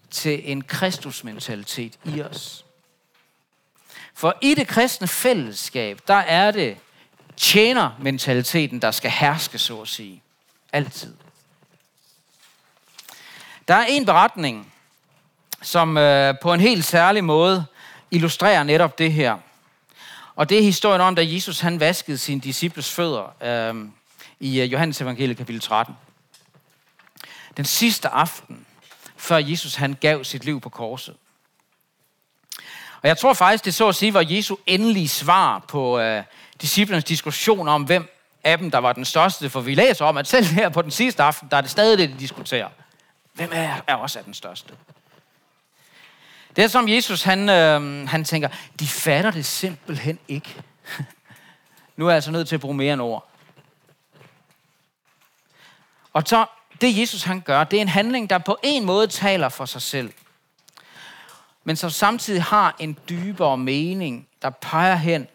til 0.09 0.51
en 0.51 0.61
Kristus-mentalitet 0.61 1.99
i 2.05 2.21
os. 2.21 2.65
For 4.13 4.37
i 4.41 4.53
det 4.53 4.67
kristne 4.67 5.07
fællesskab, 5.07 5.99
der 6.07 6.13
er 6.13 6.51
det 6.51 6.77
tjener-mentaliteten, 7.37 8.81
der 8.81 8.91
skal 8.91 9.11
herske, 9.11 9.57
så 9.57 9.81
at 9.81 9.87
sige. 9.87 10.21
Altid. 10.73 11.13
Der 13.67 13.73
er 13.75 13.85
en 13.85 14.05
beretning, 14.05 14.73
som 15.61 15.97
øh, 15.97 16.35
på 16.41 16.53
en 16.53 16.59
helt 16.59 16.85
særlig 16.85 17.23
måde 17.23 17.65
illustrerer 18.11 18.63
netop 18.63 18.97
det 18.97 19.13
her. 19.13 19.37
Og 20.35 20.49
det 20.49 20.57
er 20.57 20.63
historien 20.63 21.01
om, 21.01 21.15
da 21.15 21.21
Jesus 21.25 21.59
han 21.59 21.79
vaskede 21.79 22.17
sine 22.17 22.41
disciples 22.41 22.91
fødder 22.91 23.43
øh, 23.43 23.85
i 24.39 24.61
øh, 24.61 24.71
Johannes 24.71 25.01
evangeliet 25.01 25.37
kapitel 25.37 25.61
13. 25.61 25.95
Den 27.57 27.65
sidste 27.65 28.09
aften, 28.09 28.65
før 29.17 29.37
Jesus 29.37 29.75
han 29.75 29.97
gav 30.01 30.23
sit 30.23 30.45
liv 30.45 30.61
på 30.61 30.69
korset. 30.69 31.15
Og 33.01 33.07
jeg 33.07 33.17
tror 33.17 33.33
faktisk, 33.33 33.65
det 33.65 33.73
så 33.73 33.87
at 33.87 33.95
sige 33.95 34.13
var 34.13 34.25
Jesu 34.29 34.55
endelige 34.65 35.09
svar 35.09 35.59
på 35.67 35.99
øh, 35.99 36.23
disciplernes 36.61 37.03
diskussion 37.03 37.67
om, 37.67 37.83
hvem 37.83 38.15
af 38.43 38.57
dem, 38.57 38.71
der 38.71 38.77
var 38.77 38.93
den 38.93 39.05
største. 39.05 39.49
For 39.49 39.61
vi 39.61 39.75
læser 39.75 40.05
om, 40.05 40.17
at 40.17 40.27
selv 40.27 40.45
her 40.45 40.69
på 40.69 40.81
den 40.81 40.91
sidste 40.91 41.23
aften, 41.23 41.47
der 41.51 41.57
er 41.57 41.61
det 41.61 41.71
stadig 41.71 41.97
det, 41.97 42.09
de 42.09 42.19
diskuterer. 42.19 42.69
Hvem 43.33 43.49
er, 43.53 43.81
er 43.87 43.95
også 43.95 44.19
er 44.19 44.23
den 44.23 44.33
største? 44.33 44.73
Det 46.55 46.63
er 46.63 46.67
som 46.67 46.89
Jesus, 46.89 47.23
han, 47.23 47.49
øh, 47.49 48.07
han 48.07 48.23
tænker, 48.23 48.49
de 48.79 48.87
fatter 48.87 49.31
det 49.31 49.45
simpelthen 49.45 50.19
ikke. 50.27 50.55
nu 51.97 52.05
er 52.05 52.09
jeg 52.09 52.15
altså 52.15 52.31
nødt 52.31 52.47
til 52.47 52.55
at 52.55 52.61
bruge 52.61 52.75
mere 52.75 52.93
end 52.93 53.01
ord. 53.01 53.29
Og 56.15 56.23
så 56.25 56.45
det 56.81 56.97
Jesus 56.97 57.23
han 57.23 57.41
gør, 57.41 57.63
det 57.63 57.77
er 57.77 57.81
en 57.81 57.87
handling, 57.87 58.29
der 58.29 58.37
på 58.37 58.57
en 58.63 58.85
måde 58.85 59.07
taler 59.07 59.49
for 59.49 59.65
sig 59.65 59.81
selv. 59.81 60.13
Men 61.63 61.75
som 61.75 61.89
samtidig 61.89 62.43
har 62.43 62.75
en 62.79 62.99
dybere 63.09 63.57
mening, 63.57 64.27
der 64.41 64.49
peger 64.49 64.95
hen 64.95 65.27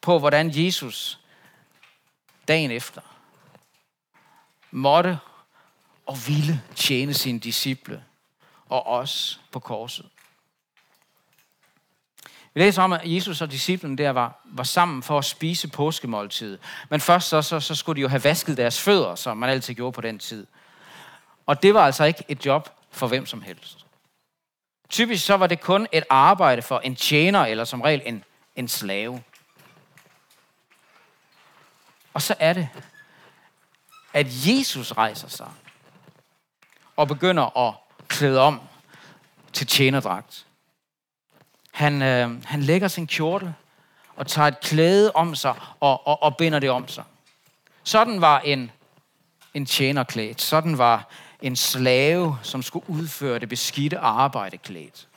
på, 0.00 0.18
hvordan 0.18 0.50
Jesus 0.54 1.20
dagen 2.48 2.70
efter 2.70 3.00
måtte 4.70 5.18
og 6.06 6.16
ville 6.26 6.62
tjene 6.74 7.14
sine 7.14 7.38
disciple 7.38 8.04
og 8.68 8.86
os 8.86 9.40
på 9.52 9.60
korset. 9.60 10.06
Vi 12.54 12.60
læser 12.60 12.82
om, 12.82 12.92
at 12.92 13.00
Jesus 13.04 13.40
og 13.40 13.50
disciplen 13.50 13.98
der 13.98 14.10
var, 14.10 14.40
var 14.44 14.62
sammen 14.62 15.02
for 15.02 15.18
at 15.18 15.24
spise 15.24 15.68
påskemåltid. 15.68 16.58
Men 16.88 17.00
først 17.00 17.28
så, 17.28 17.42
så, 17.42 17.60
så 17.60 17.74
skulle 17.74 17.96
de 17.96 18.00
jo 18.00 18.08
have 18.08 18.24
vasket 18.24 18.56
deres 18.56 18.80
fødder, 18.80 19.14
som 19.14 19.36
man 19.36 19.50
altid 19.50 19.74
gjorde 19.74 19.92
på 19.92 20.00
den 20.00 20.18
tid. 20.18 20.46
Og 21.46 21.62
det 21.62 21.74
var 21.74 21.86
altså 21.86 22.04
ikke 22.04 22.24
et 22.28 22.46
job 22.46 22.70
for 22.90 23.06
hvem 23.06 23.26
som 23.26 23.42
helst. 23.42 23.86
Typisk 24.88 25.26
så 25.26 25.36
var 25.36 25.46
det 25.46 25.60
kun 25.60 25.86
et 25.92 26.04
arbejde 26.10 26.62
for 26.62 26.78
en 26.78 26.96
tjener, 26.96 27.40
eller 27.46 27.64
som 27.64 27.80
regel 27.80 28.02
en, 28.06 28.24
en 28.56 28.68
slave. 28.68 29.22
Og 32.14 32.22
så 32.22 32.34
er 32.38 32.52
det, 32.52 32.68
at 34.12 34.26
Jesus 34.46 34.92
rejser 34.92 35.28
sig 35.28 35.48
og 36.96 37.08
begynder 37.08 37.58
at 37.68 37.74
klæde 38.08 38.40
om 38.40 38.60
til 39.52 39.66
tjenerdragt. 39.66 40.46
Han, 41.74 42.02
øh, 42.02 42.44
han 42.44 42.62
lægger 42.62 42.88
sin 42.88 43.06
kjortel 43.06 43.54
og 44.16 44.26
tager 44.26 44.48
et 44.48 44.60
klæde 44.60 45.12
om 45.12 45.34
sig 45.34 45.54
og, 45.80 46.06
og, 46.06 46.22
og 46.22 46.36
binder 46.36 46.58
det 46.58 46.70
om 46.70 46.88
sig. 46.88 47.04
Sådan 47.84 48.20
var 48.20 48.40
en, 48.40 48.70
en 49.54 49.66
tjenerklædt. 49.66 50.40
Sådan 50.40 50.78
var 50.78 51.08
en 51.42 51.56
slave, 51.56 52.38
som 52.42 52.62
skulle 52.62 52.90
udføre 52.90 53.38
det 53.38 53.48
beskidte 53.48 53.98
arbejde 53.98 54.58
klædt. 54.58 55.08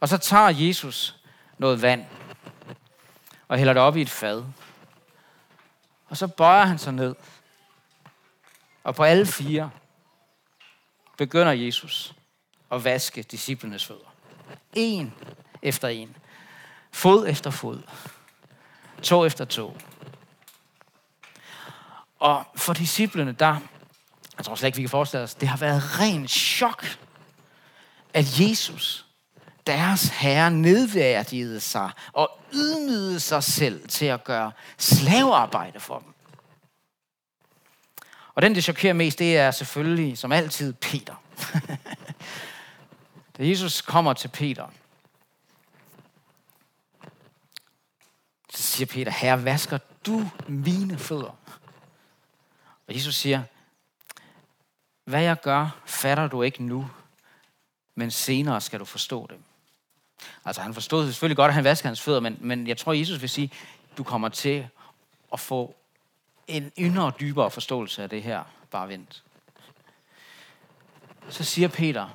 Og 0.00 0.08
så 0.08 0.18
tager 0.18 0.48
Jesus 0.48 1.16
noget 1.58 1.82
vand 1.82 2.04
og 3.48 3.58
hælder 3.58 3.72
det 3.72 3.82
op 3.82 3.96
i 3.96 4.02
et 4.02 4.10
fad. 4.10 4.44
Og 6.08 6.16
så 6.16 6.26
bøjer 6.26 6.64
han 6.64 6.78
sig 6.78 6.92
ned. 6.92 7.14
Og 8.84 8.94
på 8.94 9.02
alle 9.02 9.26
fire 9.26 9.70
begynder 11.16 11.52
Jesus 11.52 12.14
at 12.70 12.84
vaske 12.84 13.22
disciplenes 13.22 13.84
fødder. 13.84 14.11
En 14.74 15.14
efter 15.62 15.88
en. 15.88 16.16
Fod 16.92 17.28
efter 17.28 17.50
fod. 17.50 17.82
To 19.02 19.26
efter 19.26 19.44
to. 19.44 19.76
Og 22.18 22.44
for 22.56 22.72
disciplene, 22.72 23.32
der, 23.32 23.56
jeg 24.36 24.44
tror 24.44 24.54
slet 24.54 24.66
ikke, 24.66 24.76
vi 24.76 24.82
kan 24.82 24.90
forestille 24.90 25.24
os, 25.24 25.34
det 25.34 25.48
har 25.48 25.56
været 25.56 26.00
ren 26.00 26.28
chok, 26.28 26.86
at 28.14 28.40
Jesus, 28.40 29.06
deres 29.66 30.08
herre, 30.08 30.50
nedværdigede 30.50 31.60
sig 31.60 31.90
og 32.12 32.30
ydmygede 32.52 33.20
sig 33.20 33.44
selv 33.44 33.88
til 33.88 34.06
at 34.06 34.24
gøre 34.24 34.52
slavearbejde 34.78 35.80
for 35.80 35.98
dem. 35.98 36.14
Og 38.34 38.42
den, 38.42 38.54
det 38.54 38.64
chokerer 38.64 38.92
mest, 38.92 39.18
det 39.18 39.36
er 39.36 39.50
selvfølgelig, 39.50 40.18
som 40.18 40.32
altid, 40.32 40.72
Peter. 40.72 41.14
da 43.38 43.48
Jesus 43.48 43.80
kommer 43.80 44.12
til 44.12 44.28
Peter, 44.28 44.68
så 48.50 48.62
siger 48.62 48.86
Peter, 48.86 49.12
herre, 49.12 49.44
vasker 49.44 49.78
du 50.06 50.30
mine 50.48 50.98
fødder? 50.98 51.36
Og 52.86 52.94
Jesus 52.94 53.14
siger, 53.14 53.42
hvad 55.04 55.22
jeg 55.22 55.40
gør, 55.40 55.80
fatter 55.86 56.26
du 56.26 56.42
ikke 56.42 56.62
nu, 56.62 56.90
men 57.94 58.10
senere 58.10 58.60
skal 58.60 58.80
du 58.80 58.84
forstå 58.84 59.26
det. 59.26 59.36
Altså 60.44 60.62
han 60.62 60.74
forstod 60.74 61.06
selvfølgelig 61.06 61.36
godt, 61.36 61.48
at 61.48 61.54
han 61.54 61.64
vasker 61.64 61.88
hans 61.88 62.00
fødder, 62.00 62.20
men, 62.20 62.38
men 62.40 62.66
jeg 62.66 62.78
tror, 62.78 62.92
Jesus 62.92 63.20
vil 63.20 63.28
sige, 63.28 63.52
du 63.98 64.04
kommer 64.04 64.28
til 64.28 64.68
at 65.32 65.40
få 65.40 65.74
en 66.46 66.72
yndere 66.78 67.12
dybere 67.20 67.50
forståelse 67.50 68.02
af 68.02 68.10
det 68.10 68.22
her. 68.22 68.44
Bare 68.70 68.88
vent. 68.88 69.22
Så 71.28 71.44
siger 71.44 71.68
Peter, 71.68 72.08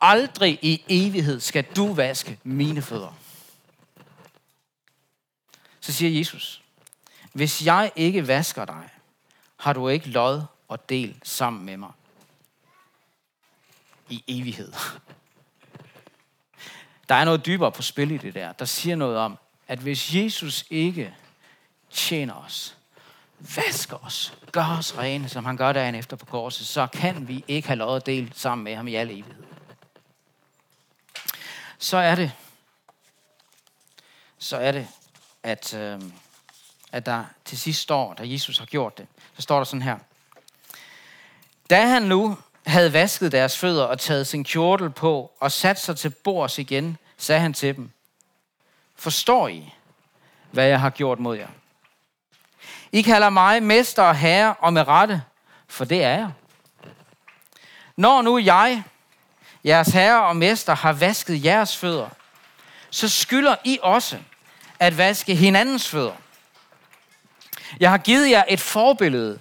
aldrig 0.00 0.58
i 0.62 0.84
evighed 0.88 1.40
skal 1.40 1.64
du 1.76 1.94
vaske 1.94 2.38
mine 2.44 2.82
fødder. 2.82 3.18
Så 5.80 5.92
siger 5.92 6.18
Jesus, 6.18 6.62
hvis 7.32 7.66
jeg 7.66 7.92
ikke 7.96 8.28
vasker 8.28 8.64
dig, 8.64 8.88
har 9.56 9.72
du 9.72 9.88
ikke 9.88 10.08
lod 10.08 10.42
og 10.68 10.88
del 10.88 11.16
sammen 11.22 11.66
med 11.66 11.76
mig 11.76 11.90
i 14.08 14.24
evighed. 14.28 14.72
Der 17.08 17.14
er 17.14 17.24
noget 17.24 17.46
dybere 17.46 17.72
på 17.72 17.82
spil 17.82 18.10
i 18.10 18.18
det 18.18 18.34
der. 18.34 18.52
Der 18.52 18.64
siger 18.64 18.96
noget 18.96 19.18
om, 19.18 19.38
at 19.68 19.78
hvis 19.78 20.14
Jesus 20.14 20.64
ikke 20.70 21.14
tjener 21.90 22.34
os, 22.34 22.76
vasker 23.56 24.04
os, 24.04 24.38
gør 24.52 24.76
os 24.78 24.98
rene, 24.98 25.28
som 25.28 25.44
han 25.44 25.56
gør 25.56 25.72
dagen 25.72 25.94
efter 25.94 26.16
på 26.16 26.26
korset, 26.26 26.66
så 26.66 26.86
kan 26.86 27.28
vi 27.28 27.44
ikke 27.48 27.68
have 27.68 27.78
lov 27.78 27.96
at 27.96 28.06
dele 28.06 28.30
sammen 28.34 28.64
med 28.64 28.76
ham 28.76 28.88
i 28.88 28.94
al 28.94 29.10
evighed. 29.10 29.45
Så 31.78 31.96
er 31.96 32.14
det, 32.14 32.32
så 34.38 34.56
er 34.56 34.72
det, 34.72 34.88
at, 35.42 35.74
øh, 35.74 36.02
at 36.92 37.06
der 37.06 37.24
til 37.44 37.58
sidst 37.58 37.80
står, 37.80 38.14
da 38.14 38.22
Jesus 38.26 38.58
har 38.58 38.66
gjort 38.66 38.98
det, 38.98 39.06
så 39.36 39.42
står 39.42 39.56
der 39.56 39.64
sådan 39.64 39.82
her. 39.82 39.98
Da 41.70 41.86
han 41.86 42.02
nu 42.02 42.38
havde 42.66 42.92
vasket 42.92 43.32
deres 43.32 43.58
fødder 43.58 43.84
og 43.84 44.00
taget 44.00 44.26
sin 44.26 44.44
kjortel 44.44 44.90
på 44.90 45.32
og 45.40 45.52
sat 45.52 45.80
sig 45.80 45.96
til 45.96 46.10
bords 46.10 46.58
igen, 46.58 46.98
sagde 47.16 47.40
han 47.40 47.52
til 47.52 47.76
dem, 47.76 47.90
Forstår 48.98 49.48
I, 49.48 49.74
hvad 50.50 50.66
jeg 50.66 50.80
har 50.80 50.90
gjort 50.90 51.18
mod 51.18 51.36
jer? 51.36 51.48
I 52.92 53.02
kalder 53.02 53.30
mig 53.30 53.62
mester 53.62 54.02
og 54.02 54.16
herre, 54.16 54.54
og 54.54 54.72
med 54.72 54.88
rette, 54.88 55.22
for 55.66 55.84
det 55.84 56.02
er 56.02 56.10
jeg. 56.10 56.32
Når 57.96 58.22
nu 58.22 58.38
jeg, 58.38 58.82
jeres 59.66 59.88
herre 59.88 60.26
og 60.26 60.36
mester, 60.36 60.74
har 60.74 60.92
vasket 60.92 61.44
jeres 61.44 61.76
fødder, 61.76 62.08
så 62.90 63.08
skylder 63.08 63.56
I 63.64 63.78
også 63.82 64.18
at 64.78 64.98
vaske 64.98 65.34
hinandens 65.34 65.88
fødder. 65.88 66.14
Jeg 67.80 67.90
har 67.90 67.98
givet 67.98 68.30
jer 68.30 68.44
et 68.48 68.60
forbillede, 68.60 69.38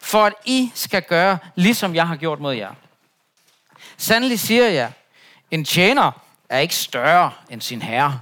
for 0.00 0.24
at 0.24 0.34
I 0.44 0.72
skal 0.74 1.02
gøre, 1.02 1.38
ligesom 1.54 1.94
jeg 1.94 2.08
har 2.08 2.16
gjort 2.16 2.40
mod 2.40 2.54
jer. 2.54 2.74
Sandelig 3.96 4.40
siger 4.40 4.68
jeg, 4.68 4.92
en 5.50 5.64
tjener 5.64 6.10
er 6.48 6.58
ikke 6.58 6.76
større 6.76 7.32
end 7.50 7.60
sin 7.60 7.82
herre, 7.82 8.20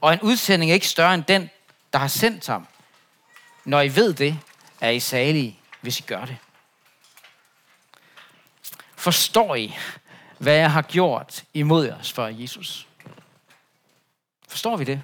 og 0.00 0.12
en 0.12 0.20
udsending 0.20 0.70
er 0.70 0.74
ikke 0.74 0.88
større 0.88 1.14
end 1.14 1.24
den, 1.24 1.50
der 1.92 1.98
har 1.98 2.08
sendt 2.08 2.46
ham. 2.46 2.66
Når 3.64 3.80
I 3.80 3.96
ved 3.96 4.14
det, 4.14 4.38
er 4.80 4.90
I 4.90 5.00
salige, 5.00 5.58
hvis 5.80 5.98
I 5.98 6.02
gør 6.02 6.24
det. 6.24 6.36
Forstår 9.02 9.54
I, 9.54 9.76
hvad 10.38 10.54
jeg 10.54 10.72
har 10.72 10.82
gjort 10.82 11.44
imod 11.54 11.86
jer, 11.86 11.96
for 12.14 12.26
Jesus? 12.26 12.86
Forstår 14.48 14.76
vi 14.76 14.84
det? 14.84 15.02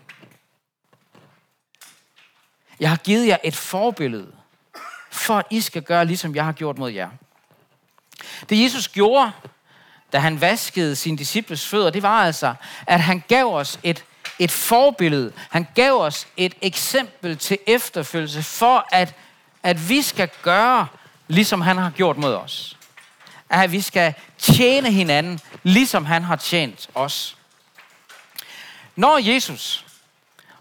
Jeg 2.81 2.89
har 2.89 2.97
givet 2.97 3.27
jer 3.27 3.37
et 3.45 3.57
forbillede, 3.57 4.33
for 5.11 5.39
at 5.39 5.47
I 5.51 5.61
skal 5.61 5.83
gøre, 5.83 6.05
ligesom 6.05 6.35
jeg 6.35 6.45
har 6.45 6.53
gjort 6.53 6.79
mod 6.79 6.91
jer. 6.91 7.11
Det 8.49 8.65
Jesus 8.65 8.89
gjorde, 8.89 9.33
da 10.13 10.19
han 10.19 10.41
vaskede 10.41 10.97
sine 10.97 11.19
disciples 11.19 11.67
fødder, 11.67 11.91
det 11.91 12.03
var 12.03 12.25
altså, 12.25 12.55
at 12.87 13.01
han 13.01 13.23
gav 13.29 13.55
os 13.55 13.79
et, 13.83 14.05
et 14.39 14.51
forbillede. 14.51 15.33
Han 15.51 15.67
gav 15.75 15.93
os 15.93 16.29
et 16.37 16.55
eksempel 16.63 17.39
til 17.39 17.59
efterfølgelse, 17.67 18.43
for 18.43 18.89
at, 18.93 19.15
at 19.63 19.89
vi 19.89 20.03
skal 20.03 20.31
gøre, 20.43 20.87
ligesom 21.29 21.61
han 21.61 21.79
har 21.79 21.91
gjort 21.91 22.17
mod 22.17 22.35
os. 22.35 22.78
At 23.51 23.73
vi 23.73 23.81
skal 23.81 24.15
tjene 24.39 24.93
hinanden, 24.93 25.41
ligesom 25.63 26.05
han 26.05 26.23
har 26.23 26.37
tjent 26.37 26.91
os. 26.95 27.37
Når 28.97 29.19
Jesus, 29.19 29.87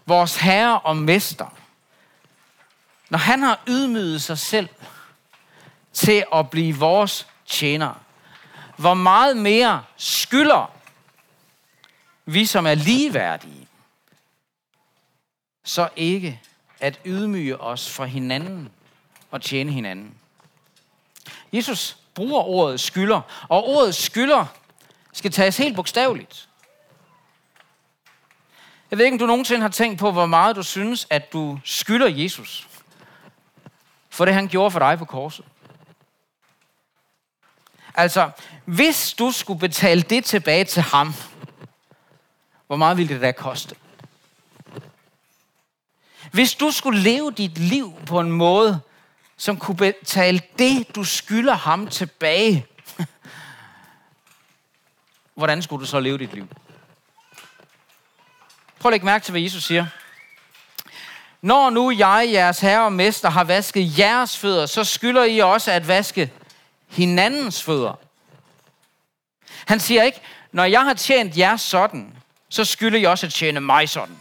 vores 0.06 0.36
Herre 0.36 0.80
og 0.80 0.96
Mester, 0.96 1.58
når 3.08 3.18
han 3.18 3.42
har 3.42 3.60
ydmyget 3.68 4.22
sig 4.22 4.38
selv 4.38 4.68
til 5.92 6.24
at 6.34 6.50
blive 6.50 6.76
vores 6.76 7.26
tjener, 7.46 7.94
hvor 8.76 8.94
meget 8.94 9.36
mere 9.36 9.84
skylder 9.96 10.72
vi, 12.24 12.46
som 12.46 12.66
er 12.66 12.74
ligeværdige, 12.74 13.68
så 15.64 15.88
ikke 15.96 16.40
at 16.80 17.00
ydmyge 17.04 17.60
os 17.60 17.90
for 17.90 18.04
hinanden 18.04 18.70
og 19.30 19.42
tjene 19.42 19.72
hinanden. 19.72 20.14
Jesus 21.52 21.96
bruger 22.18 22.42
ordet 22.42 22.80
skylder, 22.80 23.20
og 23.48 23.64
ordet 23.64 23.94
skylder 23.94 24.46
skal 25.12 25.30
tages 25.30 25.56
helt 25.56 25.76
bogstaveligt. 25.76 26.48
Jeg 28.90 28.98
ved 28.98 29.04
ikke, 29.04 29.14
om 29.14 29.18
du 29.18 29.26
nogensinde 29.26 29.62
har 29.62 29.68
tænkt 29.68 30.00
på, 30.00 30.12
hvor 30.12 30.26
meget 30.26 30.56
du 30.56 30.62
synes, 30.62 31.06
at 31.10 31.32
du 31.32 31.58
skylder 31.64 32.08
Jesus 32.08 32.68
for 34.10 34.24
det, 34.24 34.34
han 34.34 34.48
gjorde 34.48 34.70
for 34.70 34.78
dig 34.78 34.98
på 34.98 35.04
korset. 35.04 35.44
Altså, 37.94 38.30
hvis 38.64 39.12
du 39.12 39.30
skulle 39.30 39.60
betale 39.60 40.02
det 40.02 40.24
tilbage 40.24 40.64
til 40.64 40.82
ham, 40.82 41.14
hvor 42.66 42.76
meget 42.76 42.96
ville 42.96 43.14
det 43.14 43.22
da 43.22 43.32
koste? 43.32 43.76
Hvis 46.32 46.54
du 46.54 46.70
skulle 46.70 47.00
leve 47.00 47.32
dit 47.32 47.58
liv 47.58 47.94
på 48.06 48.20
en 48.20 48.32
måde, 48.32 48.80
som 49.38 49.58
kunne 49.58 49.76
betale 49.76 50.40
det, 50.58 50.94
du 50.94 51.04
skylder 51.04 51.54
ham 51.54 51.86
tilbage, 51.86 52.66
hvordan 55.34 55.62
skulle 55.62 55.80
du 55.80 55.86
så 55.86 56.00
leve 56.00 56.18
dit 56.18 56.34
liv? 56.34 56.48
Prøv 58.78 58.90
at 58.90 58.92
lægge 58.92 59.06
mærke 59.06 59.24
til, 59.24 59.32
hvad 59.32 59.40
Jesus 59.40 59.64
siger. 59.64 59.86
Når 61.42 61.70
nu 61.70 61.90
jeg, 61.90 62.28
jeres 62.32 62.60
herre 62.60 62.84
og 62.84 62.92
mester, 62.92 63.30
har 63.30 63.44
vasket 63.44 63.98
jeres 63.98 64.36
fødder, 64.36 64.66
så 64.66 64.84
skylder 64.84 65.24
I 65.24 65.38
også 65.38 65.72
at 65.72 65.88
vaske 65.88 66.32
hinandens 66.88 67.62
fødder. 67.62 67.98
Han 69.66 69.80
siger 69.80 70.02
ikke, 70.02 70.20
når 70.52 70.64
jeg 70.64 70.80
har 70.80 70.94
tjent 70.94 71.38
jer 71.38 71.56
sådan, 71.56 72.16
så 72.48 72.64
skylder 72.64 72.98
I 72.98 73.04
også 73.04 73.26
at 73.26 73.32
tjene 73.32 73.60
mig 73.60 73.88
sådan. 73.88 74.20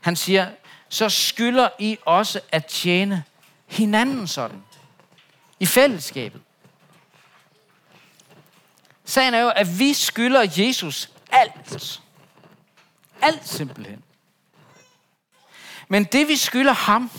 Han 0.00 0.16
siger, 0.16 0.50
så 0.88 1.08
skylder 1.08 1.68
I 1.78 1.98
også 2.04 2.40
at 2.52 2.66
tjene 2.66 3.24
hinanden 3.66 4.26
sådan. 4.26 4.62
I 5.60 5.66
fællesskabet. 5.66 6.42
Sagen 9.04 9.34
er 9.34 9.40
jo, 9.40 9.48
at 9.48 9.78
vi 9.78 9.92
skylder 9.92 10.46
Jesus 10.56 11.10
alt. 11.30 12.00
Alt 13.22 13.48
simpelthen. 13.48 14.02
Men 15.88 16.04
det 16.04 16.28
vi 16.28 16.36
skylder 16.36 16.72
ham, 16.72 17.10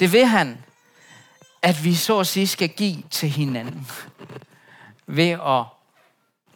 det 0.00 0.12
vil 0.12 0.26
han, 0.26 0.64
at 1.62 1.84
vi 1.84 1.94
så 1.94 2.20
at 2.20 2.26
sige 2.26 2.46
skal 2.46 2.68
give 2.68 3.02
til 3.10 3.30
hinanden. 3.30 3.88
Ved 5.06 5.30
at 5.30 5.64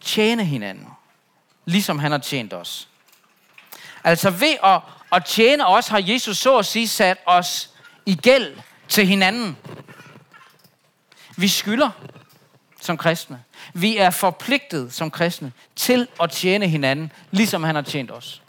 tjene 0.01 0.45
hinanden. 0.45 0.87
Ligesom 1.65 1.99
han 1.99 2.11
har 2.11 2.19
tjent 2.19 2.53
os. 2.53 2.89
Altså 4.03 4.29
ved 4.29 4.55
at, 4.63 4.81
at 5.13 5.25
tjene 5.25 5.67
os, 5.67 5.87
har 5.87 6.01
Jesus 6.05 6.37
så 6.37 6.57
at 6.57 6.65
sige 6.65 6.87
sat 6.87 7.17
os 7.25 7.69
i 8.05 8.15
gæld 8.15 8.57
til 8.87 9.07
hinanden. 9.07 9.57
Vi 11.37 11.47
skylder 11.47 11.89
som 12.81 12.97
kristne. 12.97 13.43
Vi 13.73 13.97
er 13.97 14.09
forpligtet 14.09 14.93
som 14.93 15.11
kristne 15.11 15.51
til 15.75 16.07
at 16.21 16.31
tjene 16.31 16.67
hinanden, 16.67 17.11
ligesom 17.31 17.63
han 17.63 17.75
har 17.75 17.81
tjent 17.81 18.11
os. 18.11 18.41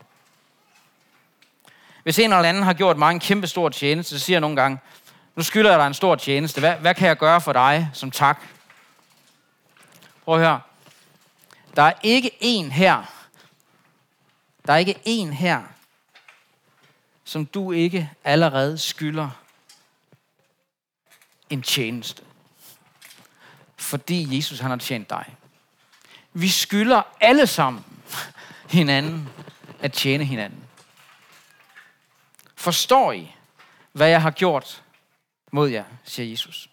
Hvis 2.03 2.19
en 2.19 2.33
eller 2.33 2.49
anden 2.49 2.63
har 2.63 2.73
gjort 2.73 2.99
mig 2.99 3.11
en 3.11 3.21
kæmpe 3.21 3.47
stor 3.47 3.69
tjeneste, 3.69 4.19
så 4.19 4.25
siger 4.25 4.35
jeg 4.35 4.41
nogle 4.41 4.57
gange, 4.57 4.79
nu 5.37 5.43
skylder 5.43 5.71
jeg 5.71 5.79
dig 5.79 5.87
en 5.87 5.95
stor 5.95 6.15
tjeneste. 6.15 6.61
Hvad, 6.61 6.75
hvad 6.75 6.95
kan 6.95 7.09
jeg 7.09 7.17
gøre 7.17 7.41
for 7.41 7.53
dig 7.53 7.91
som 7.93 8.11
tak? 8.11 8.41
Prøv 10.25 10.35
at 10.35 10.41
høre. 10.41 10.61
Der 11.77 11.83
er 11.83 11.93
ikke 12.03 12.31
en 12.41 12.73
her. 12.73 13.03
Der 14.67 14.73
er 14.73 14.77
ikke 14.77 14.99
en 15.05 15.33
her, 15.33 15.63
som 17.25 17.47
du 17.47 17.73
ikke 17.73 18.11
allerede 18.25 18.79
skylder 18.79 19.31
en 21.51 21.63
tjeneste. 21.63 22.23
Fordi 23.77 24.37
Jesus 24.37 24.59
han 24.59 24.71
har 24.71 24.79
tjent 24.79 25.11
dig. 25.11 25.37
Vi 26.33 26.49
skylder 26.49 27.03
alle 27.21 27.47
sammen 27.47 27.85
hinanden 28.71 29.29
at 29.81 29.93
tjene 29.93 30.25
hinanden. 30.25 30.65
Forstår 32.55 33.13
I, 33.13 33.35
hvad 33.93 34.09
jeg 34.09 34.23
har 34.23 34.31
gjort 34.31 34.83
mod 35.53 35.69
jer, 35.69 35.85
siger 36.05 36.31
Jesus. 36.31 36.71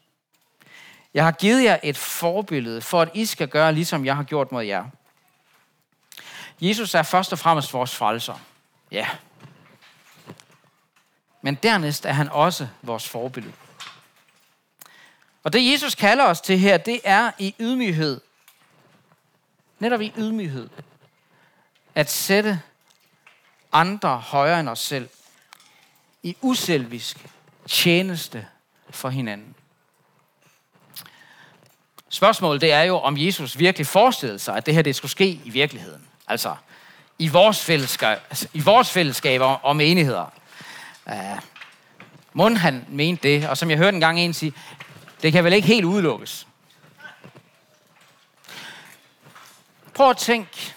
Jeg 1.13 1.23
har 1.23 1.31
givet 1.31 1.63
jer 1.63 1.79
et 1.83 1.97
forbillede, 1.97 2.81
for 2.81 3.01
at 3.01 3.09
I 3.13 3.25
skal 3.25 3.47
gøre, 3.47 3.73
ligesom 3.73 4.05
jeg 4.05 4.15
har 4.15 4.23
gjort 4.23 4.51
mod 4.51 4.63
jer. 4.63 4.85
Jesus 6.61 6.95
er 6.95 7.03
først 7.03 7.33
og 7.33 7.39
fremmest 7.39 7.73
vores 7.73 7.95
frelser. 7.95 8.39
Ja. 8.91 9.07
Men 11.41 11.55
dernæst 11.55 12.05
er 12.05 12.11
han 12.11 12.29
også 12.29 12.67
vores 12.81 13.09
forbillede. 13.09 13.53
Og 15.43 15.53
det 15.53 15.71
Jesus 15.71 15.95
kalder 15.95 16.25
os 16.25 16.41
til 16.41 16.59
her, 16.59 16.77
det 16.77 17.01
er 17.03 17.31
i 17.39 17.55
ydmyghed. 17.59 18.21
Netop 19.79 20.01
i 20.01 20.13
ydmyghed. 20.17 20.69
At 21.95 22.11
sætte 22.11 22.61
andre 23.71 24.17
højere 24.17 24.59
end 24.59 24.69
os 24.69 24.79
selv. 24.79 25.09
I 26.23 26.37
uselvisk 26.41 27.25
tjeneste 27.67 28.47
for 28.89 29.09
hinanden. 29.09 29.55
Spørgsmålet 32.09 32.61
det 32.61 32.71
er 32.71 32.81
jo, 32.81 32.97
om 32.97 33.17
Jesus 33.17 33.59
virkelig 33.59 33.87
forestillede 33.87 34.39
sig, 34.39 34.57
at 34.57 34.65
det 34.65 34.73
her 34.73 34.81
det 34.81 34.95
skulle 34.95 35.11
ske 35.11 35.41
i 35.45 35.49
virkeligheden. 35.49 36.07
Altså 36.27 36.55
i 37.19 37.27
vores 37.27 37.65
fællesskab, 37.65 38.17
altså, 38.29 38.47
i 38.53 38.59
vores 38.59 38.91
fællesskaber 38.91 39.45
og 39.45 39.75
menigheder. 39.75 40.25
Uh, 41.05 41.39
Mund 42.33 42.57
han 42.57 42.85
mente 42.89 43.27
det, 43.27 43.49
og 43.49 43.57
som 43.57 43.69
jeg 43.69 43.77
hørte 43.77 43.95
en 43.95 44.01
gang 44.01 44.19
en 44.19 44.33
sige, 44.33 44.53
det 45.21 45.31
kan 45.31 45.43
vel 45.43 45.53
ikke 45.53 45.67
helt 45.67 45.85
udelukkes. 45.85 46.47
Prøv 49.93 50.09
at 50.09 50.17
tænk, 50.17 50.75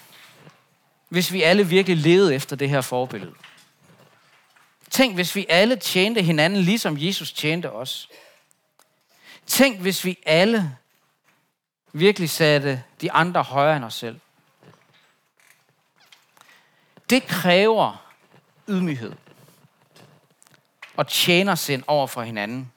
hvis 1.09 1.33
vi 1.33 1.41
alle 1.41 1.67
virkelig 1.67 1.97
levede 1.97 2.35
efter 2.35 2.55
det 2.55 2.69
her 2.69 2.81
forbillede. 2.81 3.33
Tænk, 4.89 5.15
hvis 5.15 5.35
vi 5.35 5.45
alle 5.49 5.75
tjente 5.75 6.21
hinanden, 6.21 6.61
ligesom 6.61 6.97
Jesus 6.99 7.31
tjente 7.31 7.71
os. 7.71 8.09
Tænk, 9.47 9.79
hvis 9.79 10.05
vi 10.05 10.17
alle 10.25 10.77
virkelig 11.93 12.29
satte 12.29 12.83
de 13.01 13.11
andre 13.11 13.43
højere 13.43 13.77
end 13.77 13.85
os 13.85 13.93
selv. 13.93 14.19
Det 17.09 17.27
kræver 17.27 18.11
ydmyghed 18.69 19.13
og 20.97 21.07
tjenersind 21.07 21.83
over 21.87 22.07
for 22.07 22.21
hinanden. 22.21 22.71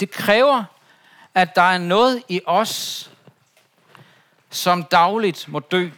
Det 0.00 0.10
kræver, 0.10 0.64
at 1.34 1.54
der 1.54 1.62
er 1.62 1.78
noget 1.78 2.22
i 2.28 2.40
os, 2.46 3.10
som 4.50 4.84
dagligt 4.84 5.48
må 5.48 5.60
dø. 5.60 5.90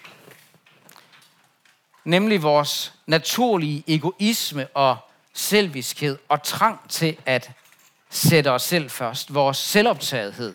Nemlig 2.05 2.43
vores 2.43 2.95
naturlige 3.07 3.85
egoisme 3.87 4.67
og 4.67 4.97
selviskhed 5.33 6.19
og 6.29 6.43
trang 6.43 6.89
til 6.89 7.17
at 7.27 7.51
sætte 8.11 8.51
os 8.51 8.63
selv 8.63 8.91
først. 8.91 9.35
Vores 9.35 9.57
selvoptagethed. 9.57 10.55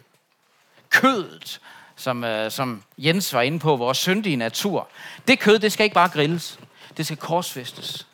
Kødet, 0.90 1.62
som, 1.96 2.24
øh, 2.24 2.52
som 2.52 2.84
Jens 2.98 3.34
var 3.34 3.42
inde 3.42 3.60
på, 3.60 3.76
vores 3.76 3.98
syndige 3.98 4.36
natur. 4.36 4.88
Det 5.28 5.40
kød, 5.40 5.60
det 5.60 5.72
skal 5.72 5.84
ikke 5.84 5.94
bare 5.94 6.10
grilles. 6.10 6.60
Det 6.98 7.06
skal 7.06 7.18
korsfæstes. 7.18 8.08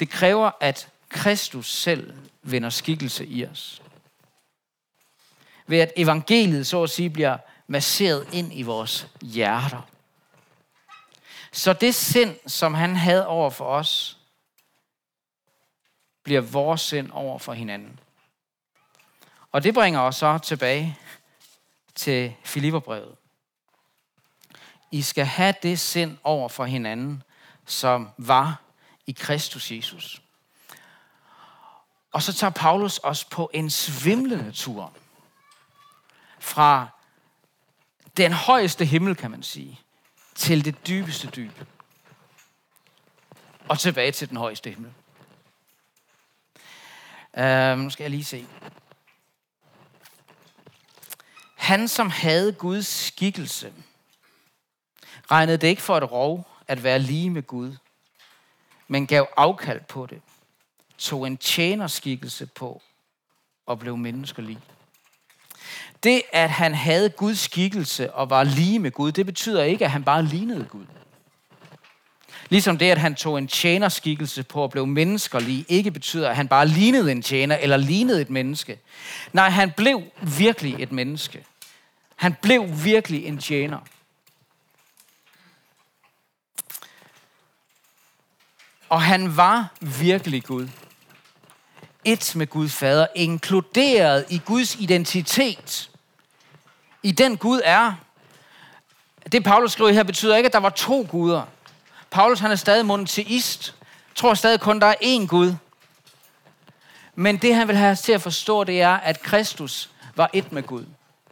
Det 0.00 0.10
kræver, 0.10 0.50
at 0.60 0.88
Kristus 1.08 1.72
selv 1.72 2.14
vender 2.42 2.70
skikkelse 2.70 3.26
i 3.26 3.46
os. 3.46 3.82
Ved 5.66 5.78
at 5.78 5.92
evangeliet, 5.96 6.66
så 6.66 6.82
at 6.82 6.90
sige, 6.90 7.10
bliver 7.10 7.38
masseret 7.66 8.28
ind 8.32 8.52
i 8.54 8.62
vores 8.62 9.08
hjerter. 9.22 9.82
Så 11.52 11.72
det 11.72 11.94
sind, 11.94 12.36
som 12.46 12.74
han 12.74 12.96
havde 12.96 13.26
over 13.26 13.50
for 13.50 13.64
os, 13.64 14.18
bliver 16.22 16.40
vores 16.40 16.80
sind 16.80 17.10
over 17.10 17.38
for 17.38 17.52
hinanden. 17.52 18.00
Og 19.52 19.62
det 19.62 19.74
bringer 19.74 20.00
os 20.00 20.16
så 20.16 20.38
tilbage 20.38 20.98
til 21.94 22.34
Filipperbrevet. 22.44 23.16
I 24.90 25.02
skal 25.02 25.24
have 25.24 25.54
det 25.62 25.80
sind 25.80 26.18
over 26.24 26.48
for 26.48 26.64
hinanden, 26.64 27.22
som 27.66 28.10
var 28.18 28.62
i 29.06 29.12
Kristus 29.12 29.70
Jesus. 29.70 30.22
Og 32.12 32.22
så 32.22 32.32
tager 32.32 32.50
Paulus 32.50 33.00
os 33.02 33.24
på 33.24 33.50
en 33.54 33.70
svimlende 33.70 34.52
tur 34.52 34.92
fra 36.38 36.88
den 38.16 38.32
højeste 38.32 38.84
himmel, 38.84 39.16
kan 39.16 39.30
man 39.30 39.42
sige, 39.42 39.80
til 40.34 40.64
det 40.64 40.86
dybeste 40.86 41.28
dyb. 41.28 41.52
Og 43.68 43.78
tilbage 43.78 44.12
til 44.12 44.28
den 44.28 44.36
højeste 44.36 44.70
himmel. 44.70 44.92
Uh, 47.38 47.78
nu 47.78 47.90
skal 47.90 48.04
jeg 48.04 48.10
lige 48.10 48.24
se. 48.24 48.46
Han, 51.56 51.88
som 51.88 52.10
havde 52.10 52.52
Guds 52.52 52.86
skikkelse, 52.86 53.72
regnede 55.30 55.58
det 55.58 55.68
ikke 55.68 55.82
for 55.82 55.96
et 55.96 56.10
rov 56.12 56.48
at 56.68 56.82
være 56.82 56.98
lige 56.98 57.30
med 57.30 57.42
Gud, 57.42 57.76
men 58.90 59.06
gav 59.06 59.28
afkald 59.36 59.80
på 59.88 60.06
det, 60.06 60.20
tog 60.98 61.26
en 61.26 61.36
tjenerskikkelse 61.36 62.46
på 62.46 62.82
og 63.66 63.78
blev 63.78 63.96
menneskelig. 63.96 64.58
Det, 66.02 66.22
at 66.32 66.50
han 66.50 66.74
havde 66.74 67.08
Guds 67.10 67.38
skikkelse 67.38 68.12
og 68.12 68.30
var 68.30 68.44
lige 68.44 68.78
med 68.78 68.90
Gud, 68.90 69.12
det 69.12 69.26
betyder 69.26 69.62
ikke, 69.62 69.84
at 69.84 69.90
han 69.90 70.04
bare 70.04 70.24
lignede 70.24 70.64
Gud. 70.64 70.84
Ligesom 72.48 72.78
det, 72.78 72.90
at 72.90 72.98
han 72.98 73.14
tog 73.14 73.38
en 73.38 73.48
tjenerskikkelse 73.48 74.42
på 74.42 74.62
og 74.62 74.70
blev 74.70 74.86
menneskerlig, 74.86 75.66
ikke 75.68 75.90
betyder, 75.90 76.28
at 76.28 76.36
han 76.36 76.48
bare 76.48 76.68
lignede 76.68 77.12
en 77.12 77.22
tjener 77.22 77.56
eller 77.56 77.76
lignede 77.76 78.20
et 78.20 78.30
menneske. 78.30 78.78
Nej, 79.32 79.48
han 79.48 79.72
blev 79.76 80.02
virkelig 80.36 80.74
et 80.78 80.92
menneske. 80.92 81.44
Han 82.16 82.34
blev 82.42 82.84
virkelig 82.84 83.24
en 83.26 83.38
tjener. 83.38 83.78
Og 88.90 89.02
han 89.02 89.36
var 89.36 89.68
virkelig 89.80 90.44
Gud. 90.44 90.68
Et 92.04 92.32
med 92.36 92.46
Gud 92.46 92.68
Fader, 92.68 93.06
inkluderet 93.14 94.24
i 94.30 94.40
Guds 94.44 94.74
identitet. 94.74 95.90
I 97.02 97.12
den 97.12 97.36
Gud 97.36 97.60
er. 97.64 97.92
Det 99.32 99.44
Paulus 99.44 99.72
skriver 99.72 99.92
her 99.92 100.02
betyder 100.02 100.36
ikke, 100.36 100.46
at 100.46 100.52
der 100.52 100.58
var 100.58 100.70
to 100.70 101.06
guder. 101.10 101.42
Paulus 102.10 102.40
han 102.40 102.50
er 102.50 102.56
stadig 102.56 102.86
monoteist. 102.86 103.74
Tror 104.14 104.34
stadig 104.34 104.60
kun, 104.60 104.80
der 104.80 104.86
er 104.86 104.94
én 105.02 105.26
Gud. 105.26 105.54
Men 107.14 107.36
det 107.36 107.54
han 107.54 107.68
vil 107.68 107.76
have 107.76 107.90
os 107.92 108.00
til 108.00 108.12
at 108.12 108.22
forstå, 108.22 108.64
det 108.64 108.82
er, 108.82 108.96
at 108.96 109.22
Kristus 109.22 109.90
var 110.16 110.30
et 110.32 110.52
med 110.52 110.62
Gud. 110.62 110.84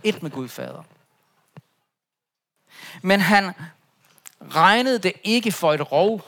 Et 0.05 0.23
med 0.23 0.31
Gud 0.31 0.49
Fader. 0.49 0.83
Men 3.03 3.21
han 3.21 3.53
regnede 4.55 4.99
det 4.99 5.12
ikke 5.25 5.53
for 5.53 5.73
et 5.73 5.92
rov 5.92 6.25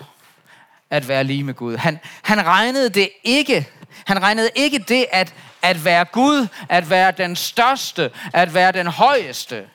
at 0.90 1.08
være 1.08 1.24
lige 1.24 1.44
med 1.44 1.54
Gud. 1.54 1.76
Han, 1.76 1.98
han 2.22 2.46
regnede 2.46 2.90
det 2.90 3.10
ikke. 3.24 3.68
Han 4.04 4.22
regnede 4.22 4.50
ikke 4.54 4.78
det 4.78 5.06
at, 5.12 5.34
at 5.62 5.84
være 5.84 6.04
Gud, 6.04 6.48
at 6.68 6.90
være 6.90 7.10
den 7.10 7.36
største, 7.36 8.10
at 8.32 8.54
være 8.54 8.72
den 8.72 8.86
højeste, 8.86 9.68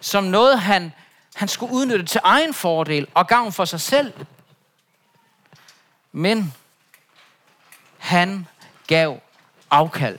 som 0.00 0.24
noget, 0.24 0.60
han, 0.60 0.92
han 1.34 1.48
skulle 1.48 1.72
udnytte 1.72 2.04
til 2.04 2.20
egen 2.24 2.54
fordel 2.54 3.06
og 3.14 3.26
gavn 3.26 3.52
for 3.52 3.64
sig 3.64 3.80
selv. 3.80 4.12
Men 6.12 6.54
han 7.98 8.46
gav 8.86 9.20
afkald. 9.70 10.18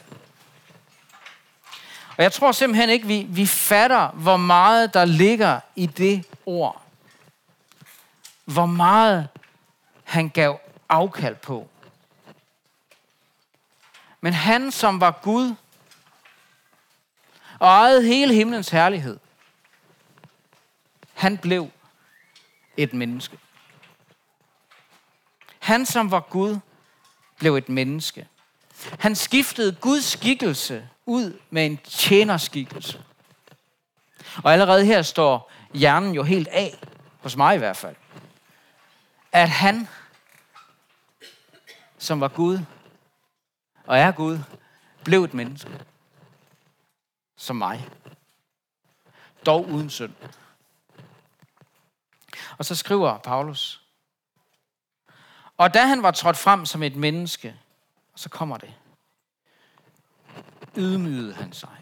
Og 2.17 2.23
jeg 2.23 2.32
tror 2.32 2.51
simpelthen 2.51 2.89
ikke, 2.89 3.07
vi, 3.07 3.25
vi 3.30 3.45
fatter, 3.45 4.07
hvor 4.07 4.38
meget 4.38 4.93
der 4.93 5.05
ligger 5.05 5.59
i 5.75 5.86
det 5.86 6.23
ord. 6.45 6.82
Hvor 8.45 8.65
meget 8.65 9.28
han 10.08 10.30
gav 10.30 10.60
afkald 10.89 11.36
på. 11.36 11.68
Men 14.22 14.34
han, 14.34 14.72
som 14.72 14.99
var 14.99 15.20
Gud, 15.24 15.55
og 17.60 17.68
ejede 17.68 18.03
hele 18.03 18.34
himlens 18.34 18.70
herlighed, 18.70 19.20
han 21.14 21.38
blev 21.38 21.72
et 22.78 22.93
menneske. 22.93 23.38
Han, 25.60 25.86
som 25.86 26.12
var 26.12 26.20
Gud, 26.20 26.60
blev 27.39 27.55
et 27.55 27.70
menneske. 27.70 28.28
Han 28.99 29.16
skiftede 29.16 29.78
Guds 29.82 30.05
skikkelse 30.05 30.89
ud 31.05 31.39
med 31.49 31.66
en 31.66 31.78
tjenerskikkelse. 31.78 33.03
Og 34.43 34.53
allerede 34.53 34.86
her 34.86 35.01
står 35.01 35.51
hjernen 35.74 36.16
jo 36.16 36.24
helt 36.24 36.47
af, 36.47 36.80
hos 37.20 37.36
mig 37.36 37.55
i 37.55 37.58
hvert 37.58 37.78
fald, 37.78 37.95
at 39.32 39.49
han, 39.49 39.88
som 41.97 42.21
var 42.21 42.28
Gud, 42.28 42.59
og 43.86 43.97
er 43.97 44.11
Gud, 44.11 44.39
blev 45.03 45.23
et 45.23 45.34
menneske. 45.34 45.86
Som 47.36 47.55
mig. 47.55 47.89
Dog 49.45 49.67
uden 49.67 49.89
synd. 49.89 50.13
Og 52.57 52.65
så 52.65 52.75
skriver 52.75 53.17
Paulus, 53.17 53.88
og 55.57 55.73
da 55.73 55.86
han 55.86 56.03
var 56.03 56.11
trådt 56.11 56.38
frem 56.38 56.65
som 56.65 56.84
et 56.84 56.95
menneske, 56.95 57.59
så 58.15 58.30
kommer 58.30 58.57
det, 58.57 58.73
ydmygede 60.78 61.34
han 61.34 61.53
sig. 61.53 61.78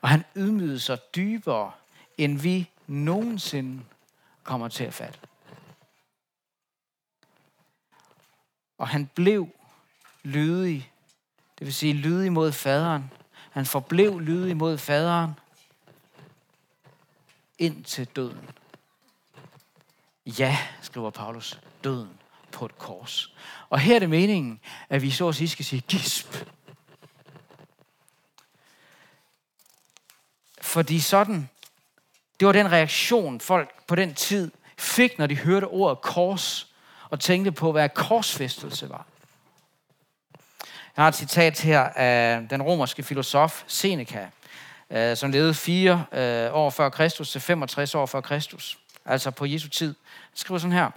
Og 0.00 0.08
han 0.08 0.24
ydmygede 0.36 0.80
sig 0.80 0.98
dybere, 1.16 1.72
end 2.18 2.38
vi 2.38 2.70
nogensinde 2.86 3.84
kommer 4.46 4.68
til 4.68 4.84
at 4.84 4.94
fatte. 4.94 5.18
Og 8.78 8.88
han 8.88 9.10
blev 9.14 9.48
lydig, 10.22 10.92
det 11.58 11.66
vil 11.66 11.74
sige 11.74 11.92
lydig 11.92 12.32
mod 12.32 12.52
faderen. 12.52 13.10
Han 13.50 13.66
forblev 13.66 14.20
lydig 14.20 14.56
mod 14.56 14.78
faderen 14.78 15.32
indtil 17.58 18.06
døden. 18.06 18.50
Ja, 20.26 20.58
skriver 20.82 21.10
Paulus, 21.10 21.60
døden 21.84 22.18
på 22.52 22.64
et 22.64 22.78
kors. 22.78 23.34
Og 23.70 23.78
her 23.78 23.94
er 23.94 23.98
det 23.98 24.10
meningen, 24.10 24.60
at 24.88 25.02
vi 25.02 25.10
så 25.10 25.28
at 25.28 25.34
sige 25.34 25.48
skal 25.48 25.64
sige 25.64 25.80
gisp. 25.80 26.36
Fordi 30.60 31.00
sådan, 31.00 31.48
det 32.40 32.46
var 32.46 32.52
den 32.52 32.72
reaktion, 32.72 33.40
folk 33.40 33.75
på 33.86 33.94
den 33.94 34.14
tid 34.14 34.50
fik, 34.78 35.18
når 35.18 35.26
de 35.26 35.36
hørte 35.36 35.64
ordet 35.64 36.00
kors, 36.00 36.66
og 37.10 37.20
tænkte 37.20 37.52
på, 37.52 37.72
hvad 37.72 37.88
korsfæstelse 37.88 38.88
var. 38.90 39.06
Jeg 40.96 41.02
har 41.02 41.08
et 41.08 41.14
citat 41.14 41.60
her 41.60 41.80
af 41.80 42.48
den 42.50 42.62
romerske 42.62 43.02
filosof 43.02 43.64
Seneca, 43.66 44.28
øh, 44.90 45.16
som 45.16 45.30
levede 45.30 45.54
fire 45.54 46.04
øh, 46.12 46.54
år 46.54 46.70
før 46.70 46.88
Kristus 46.88 47.30
til 47.30 47.40
65 47.40 47.94
år 47.94 48.06
før 48.06 48.20
Kristus, 48.20 48.78
altså 49.04 49.30
på 49.30 49.46
Jesu 49.46 49.68
tid. 49.68 49.94
Han 50.30 50.36
skriver 50.36 50.58
sådan 50.58 50.72
her. 50.72 50.90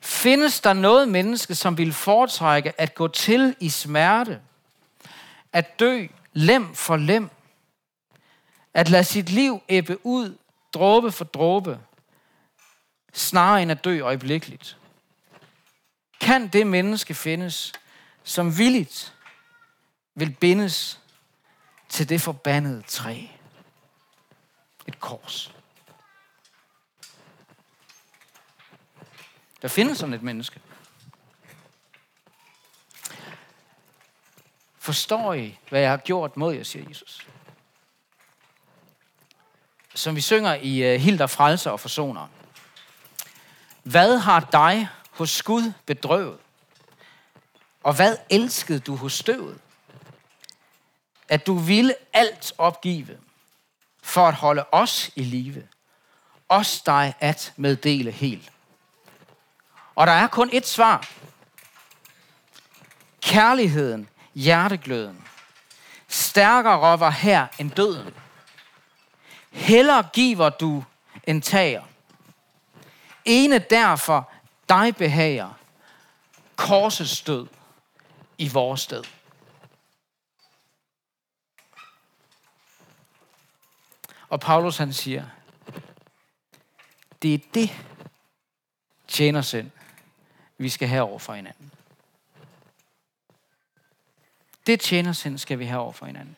Findes 0.00 0.60
der 0.60 0.72
noget 0.72 1.08
menneske, 1.08 1.54
som 1.54 1.78
vil 1.78 1.92
foretrække 1.92 2.80
at 2.80 2.94
gå 2.94 3.08
til 3.08 3.56
i 3.60 3.68
smerte, 3.68 4.40
at 5.52 5.80
dø 5.80 6.06
lem 6.32 6.74
for 6.74 6.96
lem, 6.96 7.30
at 8.74 8.88
lade 8.88 9.04
sit 9.04 9.30
liv 9.30 9.62
æbbe 9.68 10.06
ud, 10.06 10.36
dråbe 10.78 11.12
for 11.12 11.24
dråbe, 11.24 11.80
snarere 13.12 13.62
end 13.62 13.70
at 13.70 13.84
dø 13.84 14.00
øjeblikkeligt? 14.00 14.78
Kan 16.20 16.48
det 16.48 16.66
menneske 16.66 17.14
findes, 17.14 17.72
som 18.22 18.58
villigt 18.58 19.14
vil 20.14 20.36
bindes 20.40 21.00
til 21.88 22.08
det 22.08 22.20
forbandede 22.20 22.82
træ? 22.82 23.26
Et 24.86 25.00
kors. 25.00 25.54
Der 29.62 29.68
findes 29.68 29.98
sådan 29.98 30.14
et 30.14 30.22
menneske. 30.22 30.60
Forstår 34.78 35.34
I, 35.34 35.58
hvad 35.68 35.80
jeg 35.80 35.90
har 35.90 35.96
gjort 35.96 36.36
mod 36.36 36.54
jer, 36.54 36.62
siger 36.62 36.88
Jesus? 36.88 37.28
Som 39.98 40.16
vi 40.16 40.20
synger 40.20 40.54
i 40.54 40.82
øh, 40.82 41.00
Hilder 41.00 41.26
Frelser 41.26 41.70
og 41.70 41.80
Forsoner. 41.80 42.26
Hvad 43.82 44.18
har 44.18 44.40
dig 44.52 44.88
hos 45.10 45.42
Gud 45.42 45.72
bedrøvet? 45.86 46.38
Og 47.82 47.94
hvad 47.94 48.16
elskede 48.30 48.78
du 48.78 48.96
hos 48.96 49.12
støvet? 49.12 49.58
At 51.28 51.46
du 51.46 51.54
ville 51.54 51.94
alt 52.12 52.52
opgive 52.58 53.18
for 54.02 54.28
at 54.28 54.34
holde 54.34 54.64
os 54.72 55.10
i 55.16 55.22
live. 55.22 55.68
Os 56.48 56.80
dig 56.80 57.14
at 57.20 57.52
meddele 57.56 58.10
helt. 58.10 58.52
Og 59.94 60.06
der 60.06 60.12
er 60.12 60.26
kun 60.26 60.50
et 60.52 60.66
svar. 60.66 61.08
Kærligheden, 63.20 64.08
hjertegløden, 64.34 65.24
stærkere 66.08 67.00
var 67.00 67.10
her 67.10 67.46
end 67.58 67.70
døden. 67.70 68.14
Heller 69.50 70.02
giver 70.12 70.48
du 70.48 70.84
en 71.24 71.40
tager. 71.42 71.82
Ene 73.24 73.58
derfor 73.58 74.30
dig 74.68 74.96
behager 74.96 75.50
korsets 76.56 77.20
død 77.20 77.46
i 78.38 78.48
vores 78.48 78.80
sted. 78.80 79.04
Og 84.28 84.40
Paulus 84.40 84.76
han 84.76 84.92
siger, 84.92 85.26
det 87.22 87.34
er 87.34 87.38
det 87.54 87.76
tjener 89.08 89.42
sind, 89.42 89.70
vi 90.58 90.68
skal 90.68 90.88
have 90.88 91.02
over 91.02 91.18
for 91.18 91.34
hinanden. 91.34 91.72
Det 94.66 94.80
tjener 94.80 95.12
sind 95.12 95.38
skal 95.38 95.58
vi 95.58 95.64
have 95.64 95.80
over 95.80 95.92
for 95.92 96.06
hinanden. 96.06 96.36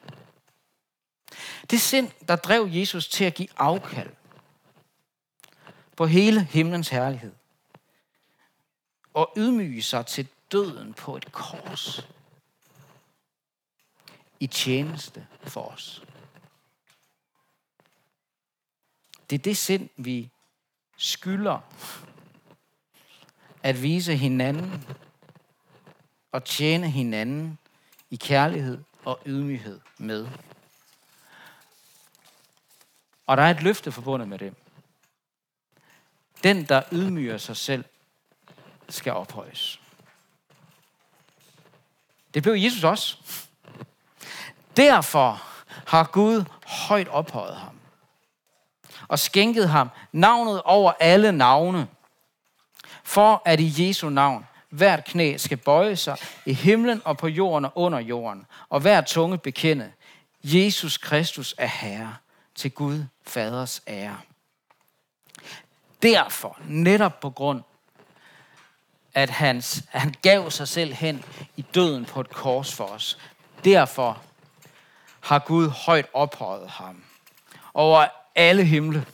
Det 1.70 1.80
sind, 1.80 2.10
der 2.28 2.36
drev 2.36 2.68
Jesus 2.70 3.08
til 3.08 3.24
at 3.24 3.34
give 3.34 3.48
afkald 3.56 4.10
på 5.96 6.06
hele 6.06 6.44
himlens 6.44 6.88
herlighed 6.88 7.32
og 9.14 9.32
ydmyge 9.36 9.82
sig 9.82 10.06
til 10.06 10.28
døden 10.52 10.94
på 10.94 11.16
et 11.16 11.32
kors 11.32 12.08
i 14.40 14.46
tjeneste 14.46 15.26
for 15.42 15.62
os. 15.62 16.04
Det 19.30 19.38
er 19.38 19.42
det 19.42 19.56
sind, 19.56 19.88
vi 19.96 20.30
skylder 20.96 21.60
at 23.62 23.82
vise 23.82 24.16
hinanden 24.16 24.86
og 26.32 26.44
tjene 26.44 26.90
hinanden 26.90 27.58
i 28.10 28.16
kærlighed 28.16 28.78
og 29.04 29.20
ydmyghed 29.26 29.80
med. 29.98 30.28
Og 33.30 33.36
der 33.36 33.42
er 33.42 33.50
et 33.50 33.62
løfte 33.62 33.92
forbundet 33.92 34.28
med 34.28 34.38
det. 34.38 34.54
Den, 36.44 36.64
der 36.64 36.82
ydmyger 36.92 37.38
sig 37.38 37.56
selv, 37.56 37.84
skal 38.88 39.12
ophøjes. 39.12 39.80
Det 42.34 42.42
blev 42.42 42.54
Jesus 42.54 42.84
også. 42.84 43.16
Derfor 44.76 45.42
har 45.86 46.04
Gud 46.12 46.44
højt 46.66 47.08
ophøjet 47.08 47.56
ham 47.56 47.78
og 49.08 49.18
skænket 49.18 49.68
ham 49.68 49.90
navnet 50.12 50.62
over 50.62 50.92
alle 51.00 51.32
navne, 51.32 51.88
for 53.04 53.42
at 53.44 53.60
i 53.60 53.88
Jesu 53.88 54.08
navn 54.08 54.46
hvert 54.68 55.04
knæ 55.04 55.36
skal 55.36 55.56
bøje 55.56 55.96
sig 55.96 56.16
i 56.46 56.52
himlen 56.52 57.02
og 57.04 57.18
på 57.18 57.28
jorden 57.28 57.64
og 57.64 57.72
under 57.74 57.98
jorden, 57.98 58.46
og 58.68 58.80
hver 58.80 59.00
tunge 59.00 59.38
bekende, 59.38 59.92
Jesus 60.44 60.96
Kristus 60.96 61.54
er 61.58 61.66
Herre 61.66 62.16
til 62.54 62.70
Gud 62.70 63.04
Faders 63.26 63.82
ære. 63.88 64.18
Derfor, 66.02 66.58
netop 66.64 67.20
på 67.20 67.30
grund 67.30 67.62
at 69.14 69.30
hans, 69.30 69.82
han 69.88 70.14
gav 70.22 70.50
sig 70.50 70.68
selv 70.68 70.94
hen 70.94 71.24
i 71.56 71.62
døden 71.62 72.04
på 72.04 72.20
et 72.20 72.30
kors 72.30 72.74
for 72.74 72.84
os. 72.84 73.18
Derfor 73.64 74.22
har 75.20 75.38
Gud 75.38 75.68
højt 75.68 76.06
ophøjet 76.12 76.70
ham 76.70 77.04
over 77.74 78.06
alle 78.34 78.64
himle. 78.64 79.06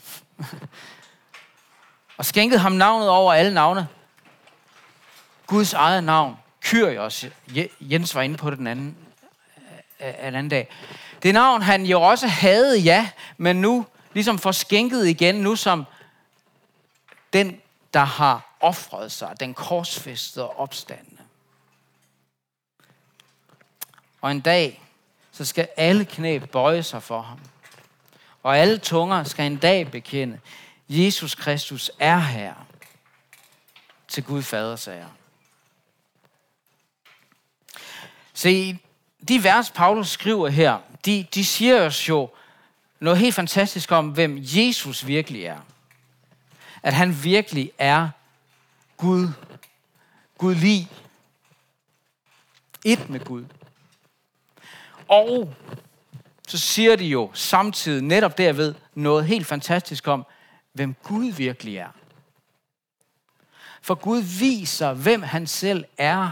og 2.19 2.25
skænket 2.25 2.61
ham 2.61 2.73
navnet 2.73 3.09
over 3.09 3.33
alle 3.33 3.55
navne. 3.55 3.89
Guds 5.47 5.73
eget 5.73 6.05
navn, 6.05 6.37
Kyrios. 6.63 7.25
Jens 7.81 8.15
var 8.15 8.23
inde 8.23 8.37
på 8.37 8.51
det 8.51 8.59
den 8.59 8.67
anden, 8.67 8.97
øh, 10.01 10.09
øh, 10.09 10.15
en 10.15 10.35
anden 10.35 10.49
dag. 10.49 10.69
Det 11.27 11.35
navn, 11.35 11.63
han 11.63 11.87
jo 11.87 12.03
også 12.03 12.27
havde, 12.27 12.79
ja, 12.79 13.11
men 13.37 13.57
nu 13.57 13.87
ligesom 14.13 14.39
får 14.39 14.53
skænket 14.53 15.07
igen, 15.07 15.35
nu 15.35 15.57
som 15.57 15.85
den, 17.33 17.61
der 17.95 18.05
har 18.05 18.57
offret 18.61 19.13
sig, 19.13 19.41
den 19.41 19.55
korsfæstede 19.55 20.49
og 20.49 20.59
opstandende. 20.59 21.23
Og 24.21 24.31
en 24.31 24.41
dag, 24.41 24.83
så 25.33 25.45
skal 25.45 25.69
alle 25.77 26.05
knæ 26.05 26.39
bøje 26.39 26.83
sig 26.83 27.03
for 27.03 27.21
ham. 27.21 27.41
Og 28.43 28.59
alle 28.59 28.79
tunger 28.79 29.25
skal 29.25 29.47
en 29.47 29.57
dag 29.57 29.91
bekende, 29.91 30.41
Jesus 30.89 31.35
Kristus 31.35 31.91
er 31.99 32.19
her 32.19 32.55
til 34.09 34.25
Gud 34.25 34.43
fader, 34.43 34.77
sager. 34.77 35.09
Se, 38.35 38.79
de 39.29 39.45
vers, 39.45 39.71
Paulus 39.71 40.09
skriver 40.09 40.49
her, 40.49 40.79
de, 41.05 41.27
de 41.35 41.45
siger 41.45 41.87
os 41.87 42.09
jo 42.09 42.31
noget 43.01 43.19
helt 43.19 43.35
fantastisk 43.35 43.93
om, 43.93 44.09
hvem 44.09 44.39
Jesus 44.41 45.07
virkelig 45.07 45.45
er. 45.45 45.61
At 46.83 46.93
han 46.93 47.25
virkelig 47.25 47.73
er 47.79 48.09
Gud. 48.97 49.29
Gud 50.39 50.55
lige. 50.55 50.89
Et 52.85 53.11
med 53.11 53.21
Gud. 53.21 53.45
Og 55.09 55.55
så 56.49 56.59
siger 56.59 56.97
de 56.97 57.05
jo 57.05 57.31
samtidig 57.35 58.03
netop 58.03 58.39
derved 58.39 58.75
noget 58.95 59.27
helt 59.27 59.47
fantastisk 59.47 60.09
om, 60.09 60.27
hvem 60.73 60.95
Gud 61.03 61.33
virkelig 61.33 61.77
er. 61.77 61.91
For 63.83 63.95
Gud 63.95 64.21
viser, 64.21 64.93
hvem 64.93 65.23
han 65.23 65.47
selv 65.47 65.85
er 65.99 66.31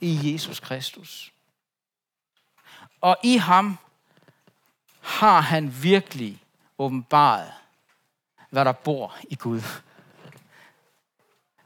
i 0.00 0.32
Jesus 0.32 0.60
Kristus. 0.60 1.31
Og 3.02 3.16
i 3.22 3.36
ham 3.36 3.78
har 5.00 5.40
han 5.40 5.82
virkelig 5.82 6.42
åbenbaret, 6.78 7.52
hvad 8.50 8.64
der 8.64 8.72
bor 8.72 9.16
i 9.30 9.34
Gud. 9.34 9.62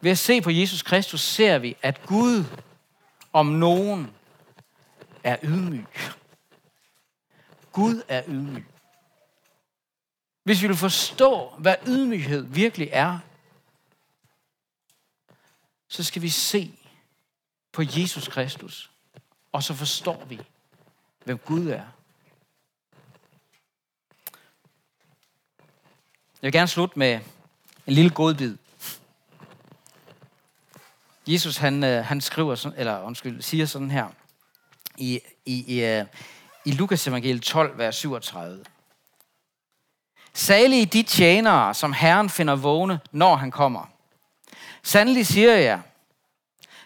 Ved 0.01 0.11
at 0.11 0.19
se 0.19 0.41
på 0.41 0.51
Jesus 0.51 0.83
Kristus 0.83 1.21
ser 1.21 1.59
vi, 1.59 1.77
at 1.83 2.07
Gud 2.07 2.45
om 3.33 3.47
nogen 3.47 4.15
er 5.25 5.37
ydmyg. 5.43 5.87
Gud 7.73 8.03
er 8.09 8.23
ydmyg. 8.29 8.67
Hvis 10.43 10.63
vi 10.63 10.67
vil 10.67 10.77
forstå, 10.77 11.49
hvad 11.59 11.75
ydmyghed 11.87 12.43
virkelig 12.43 12.89
er, 12.93 13.19
så 15.89 16.05
skal 16.05 16.23
vi 16.23 16.29
se 16.29 16.79
på 17.73 17.83
Jesus 17.83 18.29
Kristus, 18.29 18.91
og 19.53 19.63
så 19.63 19.75
forstår 19.75 20.25
vi, 20.25 20.41
hvem 21.27 21.39
Gud 21.39 21.69
er. 21.69 21.83
Jeg 26.43 26.49
vil 26.49 26.53
gerne 26.53 26.69
slutte 26.69 26.99
med 26.99 27.21
en 27.87 27.93
lille 27.93 28.11
godbid. 28.11 28.57
Jesus 31.27 31.57
han, 31.57 31.85
øh, 31.85 32.05
han 32.05 32.21
skriver, 32.21 32.55
sådan, 32.55 32.79
eller 32.79 33.03
undskyld, 33.03 33.43
siger 33.43 33.67
sådan 33.67 33.91
her 33.91 34.09
i, 34.99 35.21
i, 35.47 35.77
i, 35.77 35.85
øh, 35.85 36.05
i 36.65 36.71
Lukas 36.71 37.07
evangeliet 37.07 37.43
12, 37.43 37.79
vers 37.79 37.97
37. 37.97 38.65
Salige 40.35 40.87
de 40.87 41.03
tjenere, 41.03 41.75
som 41.75 41.93
Herren 41.93 42.31
finder 42.31 42.57
vågne, 42.57 43.01
når 43.13 43.37
han 43.37 43.51
kommer. 43.51 43.91
Sandelig 44.83 45.27
siger 45.27 45.57
jeg, 45.57 45.81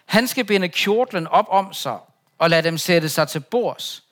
han 0.05 0.27
skal 0.27 0.45
binde 0.45 0.69
kjortlen 0.69 1.27
op 1.27 1.45
om 1.49 1.73
sig 1.73 1.99
og 2.37 2.49
lade 2.49 2.63
dem 2.63 2.77
sætte 2.77 3.09
sig 3.09 3.27
til 3.27 3.39
bords, 3.39 4.10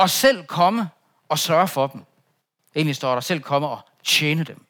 og 0.00 0.10
selv 0.10 0.46
komme 0.46 0.90
og 1.28 1.38
sørge 1.38 1.68
for 1.68 1.86
dem. 1.86 2.04
Egentlig 2.74 2.96
står 2.96 3.14
der, 3.14 3.20
selv 3.20 3.40
komme 3.40 3.68
og 3.68 3.80
tjene 4.04 4.44
dem. 4.44 4.66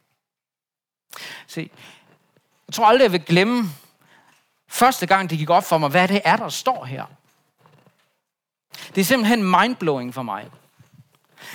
Se, 1.47 1.71
jeg 2.69 2.75
tror 2.75 2.87
aldrig, 2.87 3.05
jeg 3.05 3.13
vil 3.13 3.25
glemme 3.25 3.71
første 4.69 5.07
gang, 5.07 5.31
det 5.31 5.39
gik 5.39 5.51
op 5.51 5.65
for 5.65 5.79
mig, 5.79 5.91
hvad 5.91 6.09
det 6.09 6.21
er, 6.25 6.37
der 6.37 6.49
står 6.49 6.85
her. 6.85 7.07
Det 8.95 9.01
er 9.01 9.05
simpelthen 9.05 9.43
mindblowing 9.43 10.15
for 10.15 10.23
mig. 10.23 10.51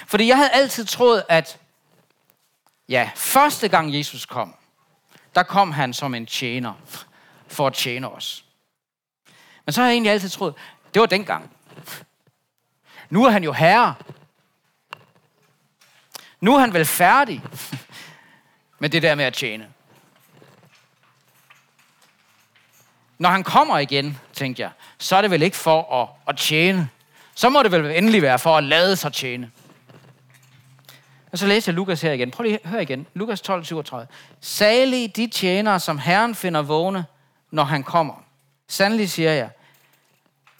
Fordi 0.08 0.28
jeg 0.28 0.38
havde 0.38 0.50
altid 0.50 0.86
troet, 0.86 1.24
at 1.30 1.60
ja, 2.90 3.10
første 3.16 3.68
gang 3.68 3.98
Jesus 3.98 4.26
kom, 4.26 4.56
der 5.36 5.44
kom 5.44 5.72
han 5.72 5.94
som 5.94 6.16
en 6.16 6.26
tjener 6.26 6.74
for 7.48 7.68
at 7.68 7.74
tjene 7.74 8.10
os. 8.10 8.46
Men 9.66 9.74
så 9.74 9.82
har 9.82 9.88
jeg 9.88 9.94
egentlig 9.94 10.12
altid 10.12 10.30
troet, 10.30 10.54
det 10.94 11.00
var 11.00 11.06
dengang. 11.06 11.55
Nu 13.10 13.26
er 13.26 13.30
han 13.30 13.44
jo 13.44 13.54
herre. 13.54 13.96
Nu 16.42 16.56
er 16.56 16.60
han 16.60 16.74
vel 16.74 16.86
færdig 16.86 17.42
med 18.80 18.90
det 18.90 19.02
der 19.02 19.16
med 19.16 19.26
at 19.26 19.34
tjene. 19.34 19.68
Når 23.18 23.30
han 23.30 23.44
kommer 23.44 23.78
igen, 23.78 24.20
tænkte 24.34 24.62
jeg, 24.62 24.72
så 24.98 25.16
er 25.16 25.22
det 25.22 25.32
vel 25.32 25.42
ikke 25.42 25.58
for 25.58 26.02
at, 26.02 26.10
at 26.28 26.38
tjene. 26.38 26.90
Så 27.36 27.50
må 27.50 27.64
det 27.64 27.72
vel 27.72 27.86
endelig 27.86 28.22
være 28.22 28.40
for 28.40 28.58
at 28.58 28.64
lade 28.64 28.96
sig 28.96 29.14
tjene. 29.14 29.52
Og 31.32 31.40
så 31.40 31.48
læser 31.48 31.72
jeg 31.72 31.76
Lukas 31.76 32.02
her 32.02 32.12
igen. 32.12 32.32
Prøv 32.32 32.44
lige 32.44 32.60
at 32.64 32.70
høre 32.70 32.82
igen. 32.82 33.08
Lukas 33.14 33.42
12, 33.42 33.66
37. 33.66 34.08
Salige 34.42 35.08
de 35.08 35.28
tjenere, 35.28 35.80
som 35.80 36.00
Herren 36.00 36.36
finder 36.36 36.62
vågne, 36.62 37.06
når 37.52 37.64
han 37.64 37.84
kommer. 37.84 38.24
Sandelig 38.68 39.10
siger 39.10 39.32
jeg, 39.32 39.50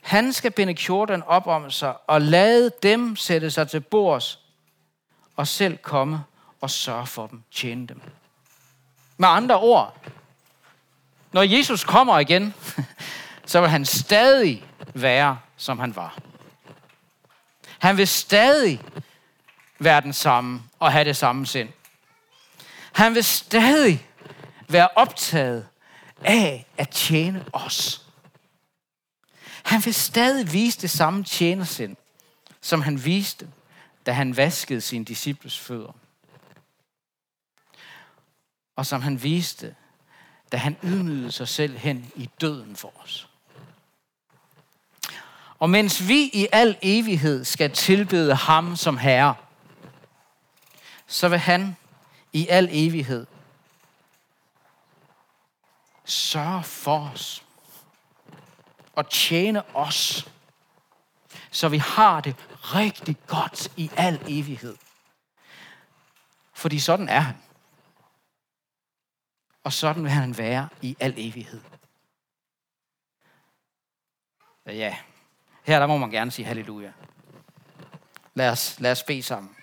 han 0.06 0.34
skal 0.34 0.52
binde 0.52 0.74
kjorten 0.74 1.24
op 1.24 1.48
om 1.48 1.72
sig 1.72 1.94
og 2.08 2.22
lade 2.22 2.72
dem 2.84 3.16
sætte 3.16 3.52
sig 3.52 3.70
til 3.70 3.80
bords 3.80 4.40
og 5.36 5.48
selv 5.48 5.78
komme 5.78 6.24
og 6.62 6.70
sørge 6.70 7.08
for 7.08 7.28
dem, 7.28 7.44
tjene 7.52 7.88
dem. 7.88 8.02
Med 9.18 9.28
andre 9.28 9.60
ord, 9.60 9.98
når 11.32 11.42
Jesus 11.42 11.84
kommer 11.84 12.20
igen, 12.20 12.54
så 13.46 13.62
vil 13.62 13.70
han 13.70 13.86
stadig 13.86 14.66
være, 14.94 15.40
som 15.58 15.80
han 15.80 15.96
var. 15.96 16.18
Han 17.80 17.98
vil 17.98 18.08
stadig 18.08 18.82
være 19.80 20.02
den 20.02 20.14
samme 20.14 20.62
og 20.80 20.92
have 20.92 21.06
det 21.06 21.18
samme 21.18 21.46
sind. 21.46 21.70
Han 22.92 23.16
vil 23.16 23.24
stadig 23.24 24.08
være 24.68 24.88
optaget 24.96 25.68
af 26.24 26.66
at 26.78 26.90
tjene 26.90 27.46
os. 27.54 28.05
Han 29.66 29.86
vil 29.86 29.94
stadig 29.94 30.54
vise 30.54 30.82
det 30.82 30.90
samme 30.90 31.24
tjenersind, 31.24 31.96
som 32.62 32.82
han 32.82 33.06
viste, 33.06 33.50
da 34.06 34.12
han 34.12 34.38
vaskede 34.38 34.82
sin 34.82 35.04
disciples 35.04 35.60
fødder. 35.60 35.92
Og 38.76 38.86
som 38.86 39.02
han 39.02 39.24
viste, 39.24 39.76
da 40.52 40.58
han 40.58 40.78
ydmygede 40.84 41.32
sig 41.32 41.48
selv 41.48 41.78
hen 41.78 42.12
i 42.16 42.30
døden 42.42 42.76
for 42.76 42.94
os. 43.04 43.30
Og 45.60 45.70
mens 45.70 46.08
vi 46.08 46.30
i 46.34 46.48
al 46.52 46.78
evighed 46.82 47.46
skal 47.46 47.72
tilbede 47.72 48.36
ham 48.36 48.76
som 48.76 48.98
Herre, 48.98 49.36
så 51.08 51.28
vil 51.28 51.40
han 51.40 51.78
i 52.34 52.48
al 52.48 52.70
evighed 52.72 53.26
sørge 56.06 56.64
for 56.64 57.10
os 57.14 57.45
og 58.96 59.10
tjene 59.10 59.76
os, 59.76 60.30
så 61.52 61.70
vi 61.70 61.78
har 61.78 62.22
det 62.22 62.36
rigtig 62.62 63.18
godt 63.28 63.72
i 63.78 63.92
al 63.98 64.22
evighed. 64.28 64.78
Fordi 66.54 66.80
sådan 66.80 67.10
er 67.10 67.20
han. 67.20 67.36
Og 69.64 69.74
sådan 69.74 70.04
vil 70.04 70.12
han 70.12 70.38
være 70.38 70.70
i 70.82 70.98
al 71.00 71.14
evighed. 71.18 71.62
Ja, 74.66 74.98
her 75.64 75.80
der 75.80 75.88
må 75.88 75.98
man 75.98 76.10
gerne 76.10 76.32
sige 76.32 76.46
halleluja. 76.46 76.94
Lad 78.34 78.50
os, 78.50 78.80
lad 78.80 78.92
os 78.92 79.04
bede 79.04 79.24
sammen. 79.24 79.56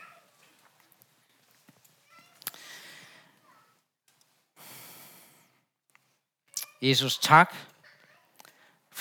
Jesus, 6.82 7.18
tak, 7.18 7.54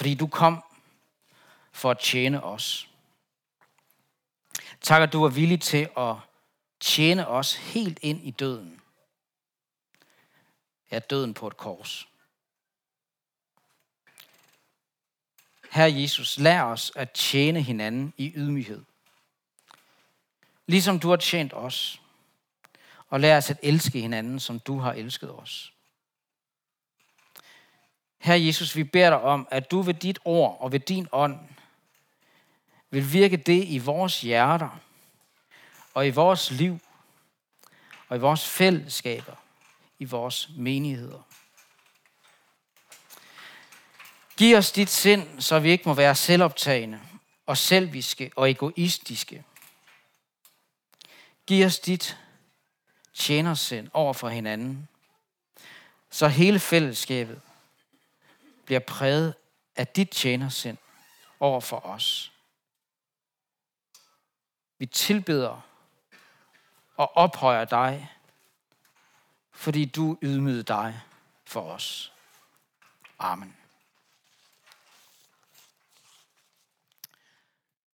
fordi 0.02 0.16
du 0.16 0.28
kom 0.28 0.64
for 1.72 1.92
at 1.92 2.00
tjene 2.00 2.44
os. 2.44 2.90
Tak, 4.82 5.02
at 5.02 5.14
du 5.14 5.24
er 5.24 5.30
villig 5.30 5.62
til 5.62 5.90
at 5.98 6.16
tjene 6.80 7.28
os 7.28 7.56
helt 7.56 8.00
ind 8.02 8.24
i 8.24 8.32
døden. 8.32 8.82
Ja, 10.92 11.00
døden 11.00 11.34
på 11.34 11.48
et 11.48 11.58
kors. 11.58 12.08
Herre 15.72 15.94
Jesus, 15.94 16.38
lær 16.38 16.64
os 16.64 16.92
at 16.96 17.12
tjene 17.12 17.62
hinanden 17.62 18.14
i 18.18 18.32
ydmyghed. 18.36 18.84
Ligesom 20.68 21.00
du 21.00 21.10
har 21.10 21.18
tjent 21.18 21.54
os. 21.54 22.02
Og 23.10 23.20
lær 23.20 23.38
os 23.38 23.50
at 23.50 23.60
elske 23.64 24.02
hinanden, 24.02 24.40
som 24.40 24.60
du 24.60 24.80
har 24.80 24.94
elsket 24.94 25.40
os. 25.40 25.74
Herre 28.22 28.46
Jesus, 28.46 28.76
vi 28.76 28.84
beder 28.84 29.10
dig 29.10 29.22
om, 29.22 29.48
at 29.52 29.72
du 29.72 29.82
ved 29.82 29.94
dit 29.94 30.20
ord 30.26 30.58
og 30.60 30.72
ved 30.72 30.80
din 30.80 31.08
ånd 31.12 31.40
vil 32.90 33.14
virke 33.14 33.38
det 33.38 33.64
i 33.68 33.78
vores 33.78 34.22
hjerter 34.22 34.80
og 35.94 36.08
i 36.08 36.10
vores 36.10 36.52
liv 36.52 36.80
og 38.10 38.18
i 38.18 38.20
vores 38.20 38.48
fællesskaber, 38.48 39.36
i 40.00 40.06
vores 40.06 40.50
menigheder. 40.58 41.22
Giv 44.38 44.58
os 44.58 44.72
dit 44.72 44.90
sind, 44.90 45.42
så 45.42 45.60
vi 45.60 45.72
ikke 45.72 45.88
må 45.88 45.94
være 45.94 46.16
selvoptagende 46.16 47.00
og 47.46 47.58
selviske 47.58 48.32
og 48.36 48.50
egoistiske. 48.50 49.44
Giv 51.48 51.66
os 51.66 51.80
dit 51.80 52.18
tjenersind 53.14 53.90
over 53.94 54.14
for 54.14 54.30
hinanden, 54.30 54.88
så 56.10 56.28
hele 56.28 56.60
fællesskabet 56.60 57.42
bliver 58.72 58.80
præget 58.80 59.36
af 59.76 59.88
dit 59.88 60.10
tjenersind 60.10 60.78
over 61.40 61.60
for 61.60 61.86
os. 61.86 62.34
Vi 64.78 64.86
tilbeder 64.86 65.62
og 66.96 67.18
ophøjer 67.18 67.66
dig, 67.66 68.12
fordi 69.52 69.86
du 69.86 70.18
ydmygede 70.22 70.64
dig 70.64 71.02
for 71.46 71.62
os. 71.62 72.14
Amen. 73.20 73.61